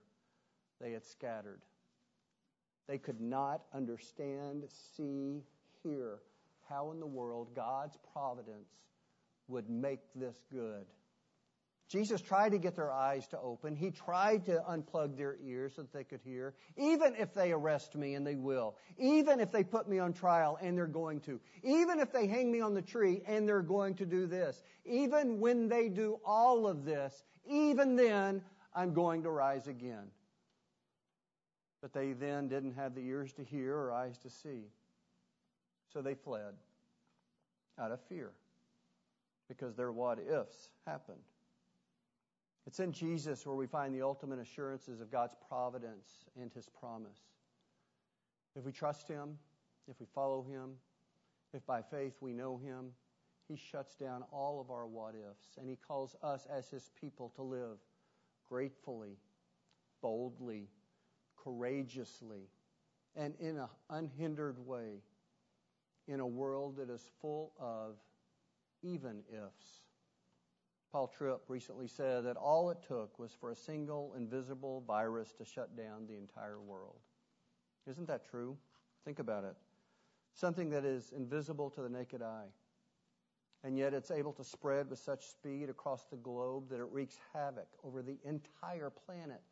they 0.80 0.92
had 0.92 1.04
scattered. 1.04 1.62
They 2.86 2.98
could 2.98 3.20
not 3.20 3.62
understand, 3.74 4.64
see, 4.96 5.42
hear 5.82 6.20
how 6.68 6.90
in 6.90 7.00
the 7.00 7.06
world 7.06 7.54
God's 7.54 7.98
providence 8.12 8.82
would 9.48 9.68
make 9.70 10.00
this 10.14 10.44
good. 10.50 10.86
Jesus 11.88 12.20
tried 12.20 12.50
to 12.50 12.58
get 12.58 12.76
their 12.76 12.92
eyes 12.92 13.26
to 13.28 13.38
open. 13.40 13.74
He 13.74 13.90
tried 13.90 14.44
to 14.44 14.62
unplug 14.68 15.16
their 15.16 15.38
ears 15.42 15.72
so 15.74 15.82
that 15.82 15.92
they 15.92 16.04
could 16.04 16.20
hear. 16.22 16.54
Even 16.76 17.14
if 17.16 17.32
they 17.32 17.50
arrest 17.50 17.96
me, 17.96 18.14
and 18.14 18.26
they 18.26 18.34
will. 18.34 18.76
Even 18.98 19.40
if 19.40 19.50
they 19.50 19.64
put 19.64 19.88
me 19.88 19.98
on 19.98 20.12
trial, 20.12 20.58
and 20.60 20.76
they're 20.76 20.86
going 20.86 21.20
to. 21.20 21.40
Even 21.62 21.98
if 21.98 22.12
they 22.12 22.26
hang 22.26 22.52
me 22.52 22.60
on 22.60 22.74
the 22.74 22.82
tree, 22.82 23.22
and 23.26 23.48
they're 23.48 23.62
going 23.62 23.94
to 23.94 24.04
do 24.04 24.26
this. 24.26 24.62
Even 24.84 25.40
when 25.40 25.66
they 25.66 25.88
do 25.88 26.20
all 26.26 26.66
of 26.66 26.84
this, 26.84 27.24
even 27.48 27.96
then, 27.96 28.42
I'm 28.74 28.92
going 28.92 29.22
to 29.22 29.30
rise 29.30 29.66
again. 29.66 30.08
But 31.80 31.94
they 31.94 32.12
then 32.12 32.48
didn't 32.48 32.74
have 32.74 32.94
the 32.94 33.06
ears 33.06 33.32
to 33.34 33.44
hear 33.44 33.74
or 33.74 33.92
eyes 33.92 34.18
to 34.18 34.30
see. 34.30 34.64
So 35.90 36.02
they 36.02 36.14
fled 36.14 36.52
out 37.78 37.92
of 37.92 38.00
fear 38.10 38.32
because 39.48 39.74
their 39.74 39.90
what 39.90 40.18
ifs 40.18 40.68
happened. 40.86 41.22
It's 42.68 42.80
in 42.80 42.92
Jesus 42.92 43.46
where 43.46 43.56
we 43.56 43.66
find 43.66 43.94
the 43.94 44.02
ultimate 44.02 44.38
assurances 44.38 45.00
of 45.00 45.10
God's 45.10 45.34
providence 45.48 46.26
and 46.38 46.52
His 46.52 46.68
promise. 46.68 47.18
If 48.54 48.66
we 48.66 48.72
trust 48.72 49.08
Him, 49.08 49.38
if 49.90 49.98
we 49.98 50.04
follow 50.14 50.42
Him, 50.42 50.72
if 51.54 51.64
by 51.64 51.80
faith 51.80 52.18
we 52.20 52.34
know 52.34 52.58
Him, 52.58 52.90
He 53.48 53.56
shuts 53.56 53.94
down 53.94 54.22
all 54.30 54.60
of 54.60 54.70
our 54.70 54.86
what 54.86 55.14
ifs 55.14 55.56
and 55.56 55.66
He 55.66 55.76
calls 55.76 56.14
us 56.22 56.46
as 56.54 56.68
His 56.68 56.90
people 57.00 57.32
to 57.36 57.42
live 57.42 57.78
gratefully, 58.50 59.16
boldly, 60.02 60.68
courageously, 61.42 62.50
and 63.16 63.32
in 63.40 63.56
an 63.56 63.68
unhindered 63.88 64.58
way 64.58 65.00
in 66.06 66.20
a 66.20 66.26
world 66.26 66.76
that 66.76 66.90
is 66.90 67.08
full 67.22 67.54
of 67.58 67.96
even 68.82 69.22
ifs. 69.32 69.87
Paul 70.90 71.08
Tripp 71.08 71.42
recently 71.48 71.86
said 71.86 72.24
that 72.24 72.36
all 72.36 72.70
it 72.70 72.78
took 72.86 73.18
was 73.18 73.32
for 73.32 73.50
a 73.50 73.56
single 73.56 74.14
invisible 74.16 74.82
virus 74.86 75.32
to 75.34 75.44
shut 75.44 75.76
down 75.76 76.06
the 76.06 76.16
entire 76.16 76.60
world. 76.60 77.00
Isn't 77.86 78.06
that 78.08 78.28
true? 78.28 78.56
Think 79.04 79.18
about 79.18 79.44
it. 79.44 79.54
Something 80.34 80.70
that 80.70 80.84
is 80.84 81.12
invisible 81.14 81.68
to 81.70 81.82
the 81.82 81.88
naked 81.88 82.22
eye. 82.22 82.48
And 83.64 83.76
yet 83.76 83.92
it's 83.92 84.10
able 84.10 84.32
to 84.34 84.44
spread 84.44 84.88
with 84.88 84.98
such 84.98 85.26
speed 85.26 85.68
across 85.68 86.04
the 86.04 86.16
globe 86.16 86.70
that 86.70 86.80
it 86.80 86.86
wreaks 86.90 87.18
havoc 87.34 87.66
over 87.84 88.02
the 88.02 88.18
entire 88.24 88.90
planet. 88.90 89.42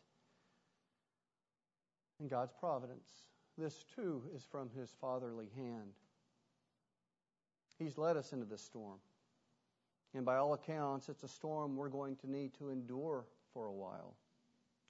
In 2.20 2.28
God's 2.28 2.52
providence, 2.58 3.08
this 3.58 3.84
too 3.94 4.22
is 4.34 4.44
from 4.44 4.70
His 4.70 4.94
fatherly 5.00 5.48
hand. 5.56 5.92
He's 7.78 7.98
led 7.98 8.16
us 8.16 8.32
into 8.32 8.46
this 8.46 8.62
storm. 8.62 8.98
And 10.16 10.24
by 10.24 10.36
all 10.36 10.54
accounts, 10.54 11.10
it's 11.10 11.24
a 11.24 11.28
storm 11.28 11.76
we're 11.76 11.90
going 11.90 12.16
to 12.16 12.30
need 12.30 12.54
to 12.54 12.70
endure 12.70 13.26
for 13.52 13.66
a 13.66 13.72
while. 13.72 14.14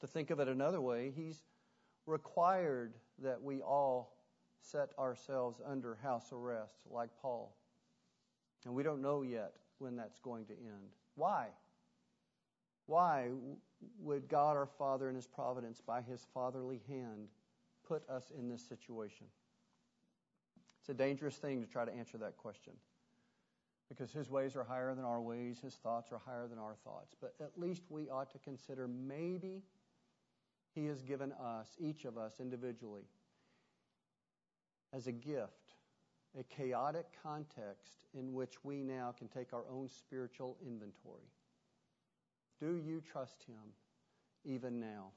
To 0.01 0.07
think 0.07 0.31
of 0.31 0.39
it 0.39 0.47
another 0.47 0.81
way, 0.81 1.12
He's 1.17 1.43
required 2.07 2.95
that 3.25 3.43
we 3.43 3.61
all 3.61 4.15
set 4.61 4.91
ourselves 4.97 5.61
under 5.67 5.97
house 6.01 6.29
arrest, 6.33 6.77
like 6.89 7.11
Paul. 7.21 7.57
And 8.65 8.75
we 8.75 8.85
don't 8.85 9.03
know 9.03 9.23
yet 9.23 9.55
when 9.79 9.97
that's 9.97 10.21
going 10.21 10.45
to 10.47 10.53
end. 10.53 10.93
Why? 11.17 11.49
Why 12.87 13.31
would 13.99 14.29
God 14.29 14.57
our 14.57 14.69
Father 14.79 15.09
in 15.09 15.17
His 15.17 15.27
providence, 15.27 15.83
by 15.85 16.03
His 16.03 16.25
fatherly 16.35 16.83
hand, 16.89 17.27
put 17.89 18.09
us 18.09 18.31
in 18.39 18.49
this 18.49 18.62
situation? 18.62 19.27
It's 20.79 20.89
a 20.89 20.95
dangerous 20.95 21.35
thing 21.35 21.62
to 21.62 21.67
try 21.67 21.85
to 21.85 21.93
answer 21.93 22.17
that 22.19 22.37
question 22.37 22.75
because 23.88 24.12
his 24.12 24.31
ways 24.31 24.57
are 24.57 24.64
higher 24.64 24.94
than 24.94 25.05
our 25.05 25.20
ways, 25.20 25.59
his 25.62 25.75
thoughts 25.75 26.11
are 26.12 26.20
higher 26.25 26.46
than 26.49 26.59
our 26.59 26.75
thoughts. 26.85 27.14
But 27.20 27.35
at 27.40 27.53
least 27.57 27.83
we 27.88 28.09
ought 28.09 28.31
to 28.33 28.38
consider 28.38 28.88
maybe 28.88 29.62
he 30.75 30.87
has 30.87 31.03
given 31.03 31.33
us, 31.33 31.77
each 31.79 32.05
of 32.05 32.18
us 32.18 32.35
individually, 32.40 33.05
as 34.92 35.07
a 35.07 35.12
gift, 35.12 35.72
a 36.38 36.42
chaotic 36.44 37.07
context 37.22 38.05
in 38.12 38.35
which 38.35 38.62
we 38.62 38.83
now 38.83 39.14
can 39.16 39.29
take 39.29 39.53
our 39.53 39.64
own 39.70 39.88
spiritual 39.88 40.57
inventory. 40.66 41.31
Do 42.61 42.77
you 42.77 43.01
trust 43.01 43.44
him 43.44 43.72
even 44.44 44.81
now? 44.81 45.09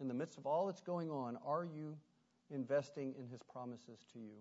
In 0.00 0.08
the 0.08 0.14
midst 0.14 0.38
of 0.38 0.46
all 0.46 0.66
that's 0.66 0.80
going 0.80 1.10
on, 1.10 1.36
are 1.44 1.64
you 1.64 1.96
investing 2.50 3.14
in 3.18 3.26
his 3.26 3.42
promises 3.42 4.04
to 4.12 4.18
you? 4.18 4.38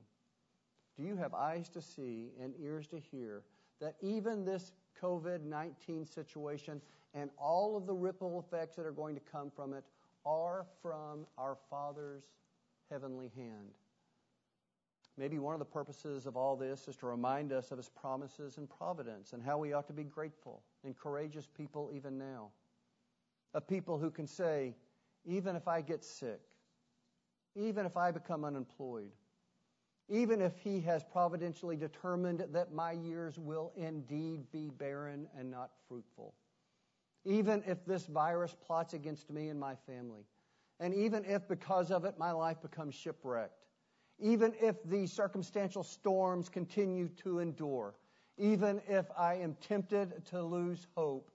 Do 0.97 1.04
you 1.04 1.15
have 1.15 1.34
eyes 1.34 1.69
to 1.69 1.82
see 1.82 2.32
and 2.41 2.54
ears 2.62 2.88
to 2.88 2.99
hear 2.99 3.43
that 3.80 3.95
even 4.02 4.45
this 4.45 4.73
COVID 5.02 5.43
19 5.43 6.06
situation 6.06 6.82
and 7.13 7.30
all 7.38 7.78
of 7.78 7.86
the 7.86 7.93
ripple 7.93 8.43
effects 8.45 8.75
that 8.75 8.86
are 8.86 8.91
going 8.91 9.15
to 9.15 9.21
come 9.21 9.49
from 9.49 9.73
it 9.73 9.84
are 10.25 10.65
from 10.82 11.25
our 11.38 11.58
Father's 11.69 12.23
heavenly 12.89 13.32
hand? 13.36 13.71
Maybe 15.17 15.38
one 15.38 15.54
of 15.54 15.60
the 15.60 15.65
purposes 15.65 16.25
of 16.25 16.38
all 16.38 16.56
this 16.56 16.88
is 16.88 16.95
to 16.97 17.06
remind 17.06 17.52
us 17.52 17.71
of 17.71 17.78
His 17.78 17.89
promises 17.89 18.58
and 18.58 18.69
providence 18.69 19.34
and 19.34 19.43
how 19.43 19.58
we 19.58 19.73
ought 19.73 19.88
to 19.88 19.93
be 19.93 20.06
grateful 20.06 20.63
and 20.86 20.97
courageous 20.97 21.45
people 21.45 21.91
even 21.93 22.17
now. 22.17 22.52
A 23.54 23.60
people 23.60 23.97
who 23.97 24.10
can 24.10 24.25
say, 24.25 24.75
even 25.25 25.58
if 25.58 25.67
I 25.67 25.82
get 25.82 26.06
sick, 26.06 26.39
even 27.56 27.86
if 27.86 27.97
I 27.97 28.12
become 28.12 28.45
unemployed, 28.45 29.12
even 30.10 30.41
if 30.41 30.58
He 30.58 30.82
has 30.82 31.04
providentially 31.04 31.76
determined 31.76 32.45
that 32.52 32.74
my 32.74 32.91
years 32.91 33.38
will 33.38 33.72
indeed 33.76 34.52
be 34.52 34.69
barren 34.69 35.28
and 35.38 35.50
not 35.50 35.72
fruitful. 35.88 36.34
Even 37.26 37.63
if 37.65 37.86
this 37.86 38.06
virus 38.08 38.56
plots 38.65 38.93
against 38.93 39.30
me 39.30 39.50
and 39.50 39.60
my 39.60 39.76
family. 39.88 40.26
And 40.80 40.93
even 40.93 41.26
if 41.26 41.48
because 41.48 41.91
of 41.91 42.06
it 42.06 42.17
my 42.17 42.32
life 42.32 42.62
becomes 42.62 42.95
shipwrecked. 42.95 43.65
Even 44.19 44.54
if 44.60 44.76
the 44.86 45.06
circumstantial 45.06 45.84
storms 45.84 46.50
continue 46.50 47.10
to 47.24 47.39
endure. 47.39 47.95
Even 48.38 48.82
if 48.88 49.06
I 49.17 49.36
am 49.36 49.56
tempted 49.62 50.26
to 50.28 50.41
lose 50.41 50.88
hope. 50.95 51.30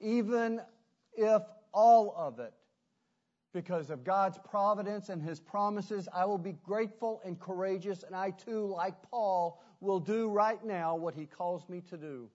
Even 0.00 0.60
if 1.16 1.42
all 1.72 2.14
of 2.16 2.40
it 2.40 2.52
because 3.52 3.90
of 3.90 4.04
God's 4.04 4.38
providence 4.38 5.08
and 5.08 5.22
His 5.22 5.40
promises, 5.40 6.08
I 6.12 6.24
will 6.26 6.38
be 6.38 6.52
grateful 6.52 7.20
and 7.24 7.38
courageous, 7.38 8.02
and 8.02 8.14
I 8.14 8.30
too, 8.30 8.66
like 8.66 8.94
Paul, 9.10 9.62
will 9.80 10.00
do 10.00 10.28
right 10.28 10.62
now 10.64 10.94
what 10.96 11.14
He 11.14 11.26
calls 11.26 11.68
me 11.68 11.80
to 11.88 11.96
do. 11.96 12.28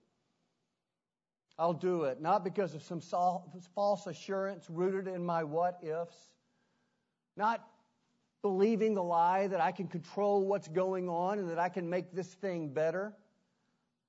I'll 1.59 1.73
do 1.73 2.05
it, 2.05 2.19
not 2.19 2.43
because 2.43 2.73
of 2.73 2.81
some 2.81 2.99
false 2.99 4.07
assurance 4.07 4.65
rooted 4.69 5.07
in 5.07 5.23
my 5.23 5.43
what 5.43 5.79
ifs, 5.83 6.17
not 7.37 7.67
believing 8.41 8.95
the 8.95 9.03
lie 9.03 9.47
that 9.47 9.61
I 9.61 9.71
can 9.71 9.87
control 9.87 10.47
what's 10.47 10.67
going 10.67 11.07
on 11.07 11.37
and 11.37 11.49
that 11.49 11.59
I 11.59 11.69
can 11.69 11.87
make 11.87 12.11
this 12.11 12.33
thing 12.33 12.69
better, 12.69 13.13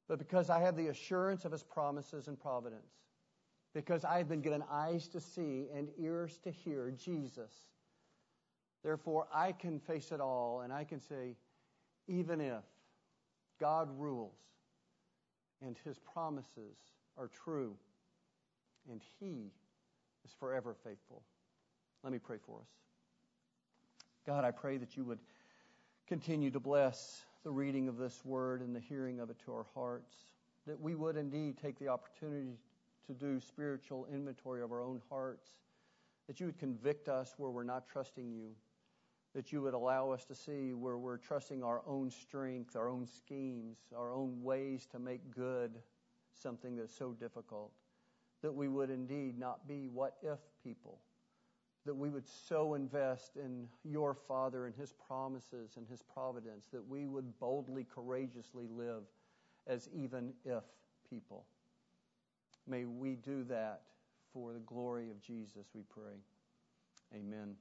but 0.09 0.19
because 0.19 0.49
I 0.49 0.61
have 0.61 0.75
the 0.75 0.89
assurance 0.89 1.45
of 1.45 1.53
His 1.53 1.63
promises 1.63 2.29
and 2.29 2.41
providence 2.41 3.04
because 3.75 4.05
I 4.05 4.19
have 4.19 4.29
been 4.29 4.41
given 4.41 4.63
eyes 4.71 5.09
to 5.09 5.21
see 5.21 5.67
and 5.75 5.89
ears 5.99 6.39
to 6.45 6.51
hear 6.51 6.93
Jesus. 6.93 7.53
Therefore, 8.85 9.27
I 9.35 9.53
can 9.53 9.81
face 9.81 10.13
it 10.13 10.21
all 10.21 10.61
and 10.63 10.73
I 10.73 10.85
can 10.85 11.01
say, 11.01 11.37
even 12.07 12.41
if 12.41 12.63
God 13.59 13.89
rules 13.99 14.39
and 15.61 15.77
his 15.85 15.99
promises 15.99 16.77
are 17.19 17.29
true 17.29 17.77
and 18.91 19.03
he 19.19 19.51
is 20.25 20.33
forever 20.39 20.77
faithful. 20.85 21.23
Let 22.03 22.13
me 22.13 22.19
pray 22.19 22.37
for 22.47 22.61
us. 22.61 22.69
God, 24.27 24.45
I 24.45 24.51
pray 24.51 24.77
that 24.77 24.97
you 24.97 25.05
would 25.05 25.19
continue 26.07 26.51
to 26.51 26.61
bless 26.61 27.25
the 27.43 27.51
reading 27.51 27.89
of 27.89 27.97
this 27.97 28.25
word 28.25 28.61
and 28.61 28.75
the 28.75 28.81
hearing 28.81 29.21
of 29.21 29.31
it 29.31 29.37
to 29.45 29.53
our 29.53 29.67
hearts, 29.75 30.15
that 30.67 30.81
we 30.81 30.95
would 30.95 31.17
indeed 31.17 31.57
take 31.61 31.79
the 31.79 31.89
opportunity 31.89 32.59
to 33.07 33.13
do 33.13 33.41
spiritual 33.41 34.07
inventory 34.13 34.63
of 34.63 34.73
our 34.73 34.83
own 34.83 35.01
hearts, 35.11 35.49
that 36.27 36.41
you 36.41 36.47
would 36.47 36.59
convict 36.59 37.09
us 37.09 37.35
where 37.37 37.51
we're 37.51 37.65
not 37.65 37.87
trusting 37.87 38.31
you, 38.31 38.51
that 39.35 39.53
you 39.53 39.61
would 39.61 39.75
allow 39.75 40.11
us 40.11 40.25
to 40.25 40.35
see 40.35 40.73
where 40.73 40.97
we're 40.97 41.19
trusting 41.19 41.63
our 41.63 41.83
own 41.87 42.11
strength, 42.11 42.77
our 42.77 42.89
own 42.89 43.07
schemes, 43.07 43.79
our 43.97 44.13
own 44.13 44.43
ways 44.43 44.87
to 44.87 44.99
make 44.99 45.35
good 45.35 45.73
something 46.33 46.77
that's 46.77 46.97
so 46.97 47.13
difficult, 47.13 47.73
that 48.43 48.53
we 48.53 48.69
would 48.69 48.91
indeed 48.91 49.39
not 49.39 49.67
be 49.67 49.89
what 49.93 50.17
if 50.23 50.39
people, 50.63 50.99
that 51.85 51.95
we 51.95 52.09
would 52.09 52.27
so 52.27 52.75
invest 52.75 53.37
in 53.37 53.69
your 53.85 54.15
Father 54.15 54.67
and 54.67 54.75
his 54.75 54.93
promises 54.93 55.73
and 55.77 55.87
his 55.89 56.03
providence, 56.03 56.67
that 56.73 56.87
we 56.87 57.07
would 57.07 57.39
boldly, 57.39 57.85
courageously 57.85 58.67
live 58.71 59.03
as 59.67 59.89
even 59.95 60.33
if 60.45 60.65
people. 61.09 61.45
May 62.67 62.85
we 62.85 63.17
do 63.17 63.45
that 63.45 63.83
for 64.33 64.53
the 64.53 64.61
glory 64.61 65.11
of 65.11 65.21
Jesus, 65.21 65.67
we 65.75 65.83
pray. 65.83 66.19
Amen. 67.15 67.57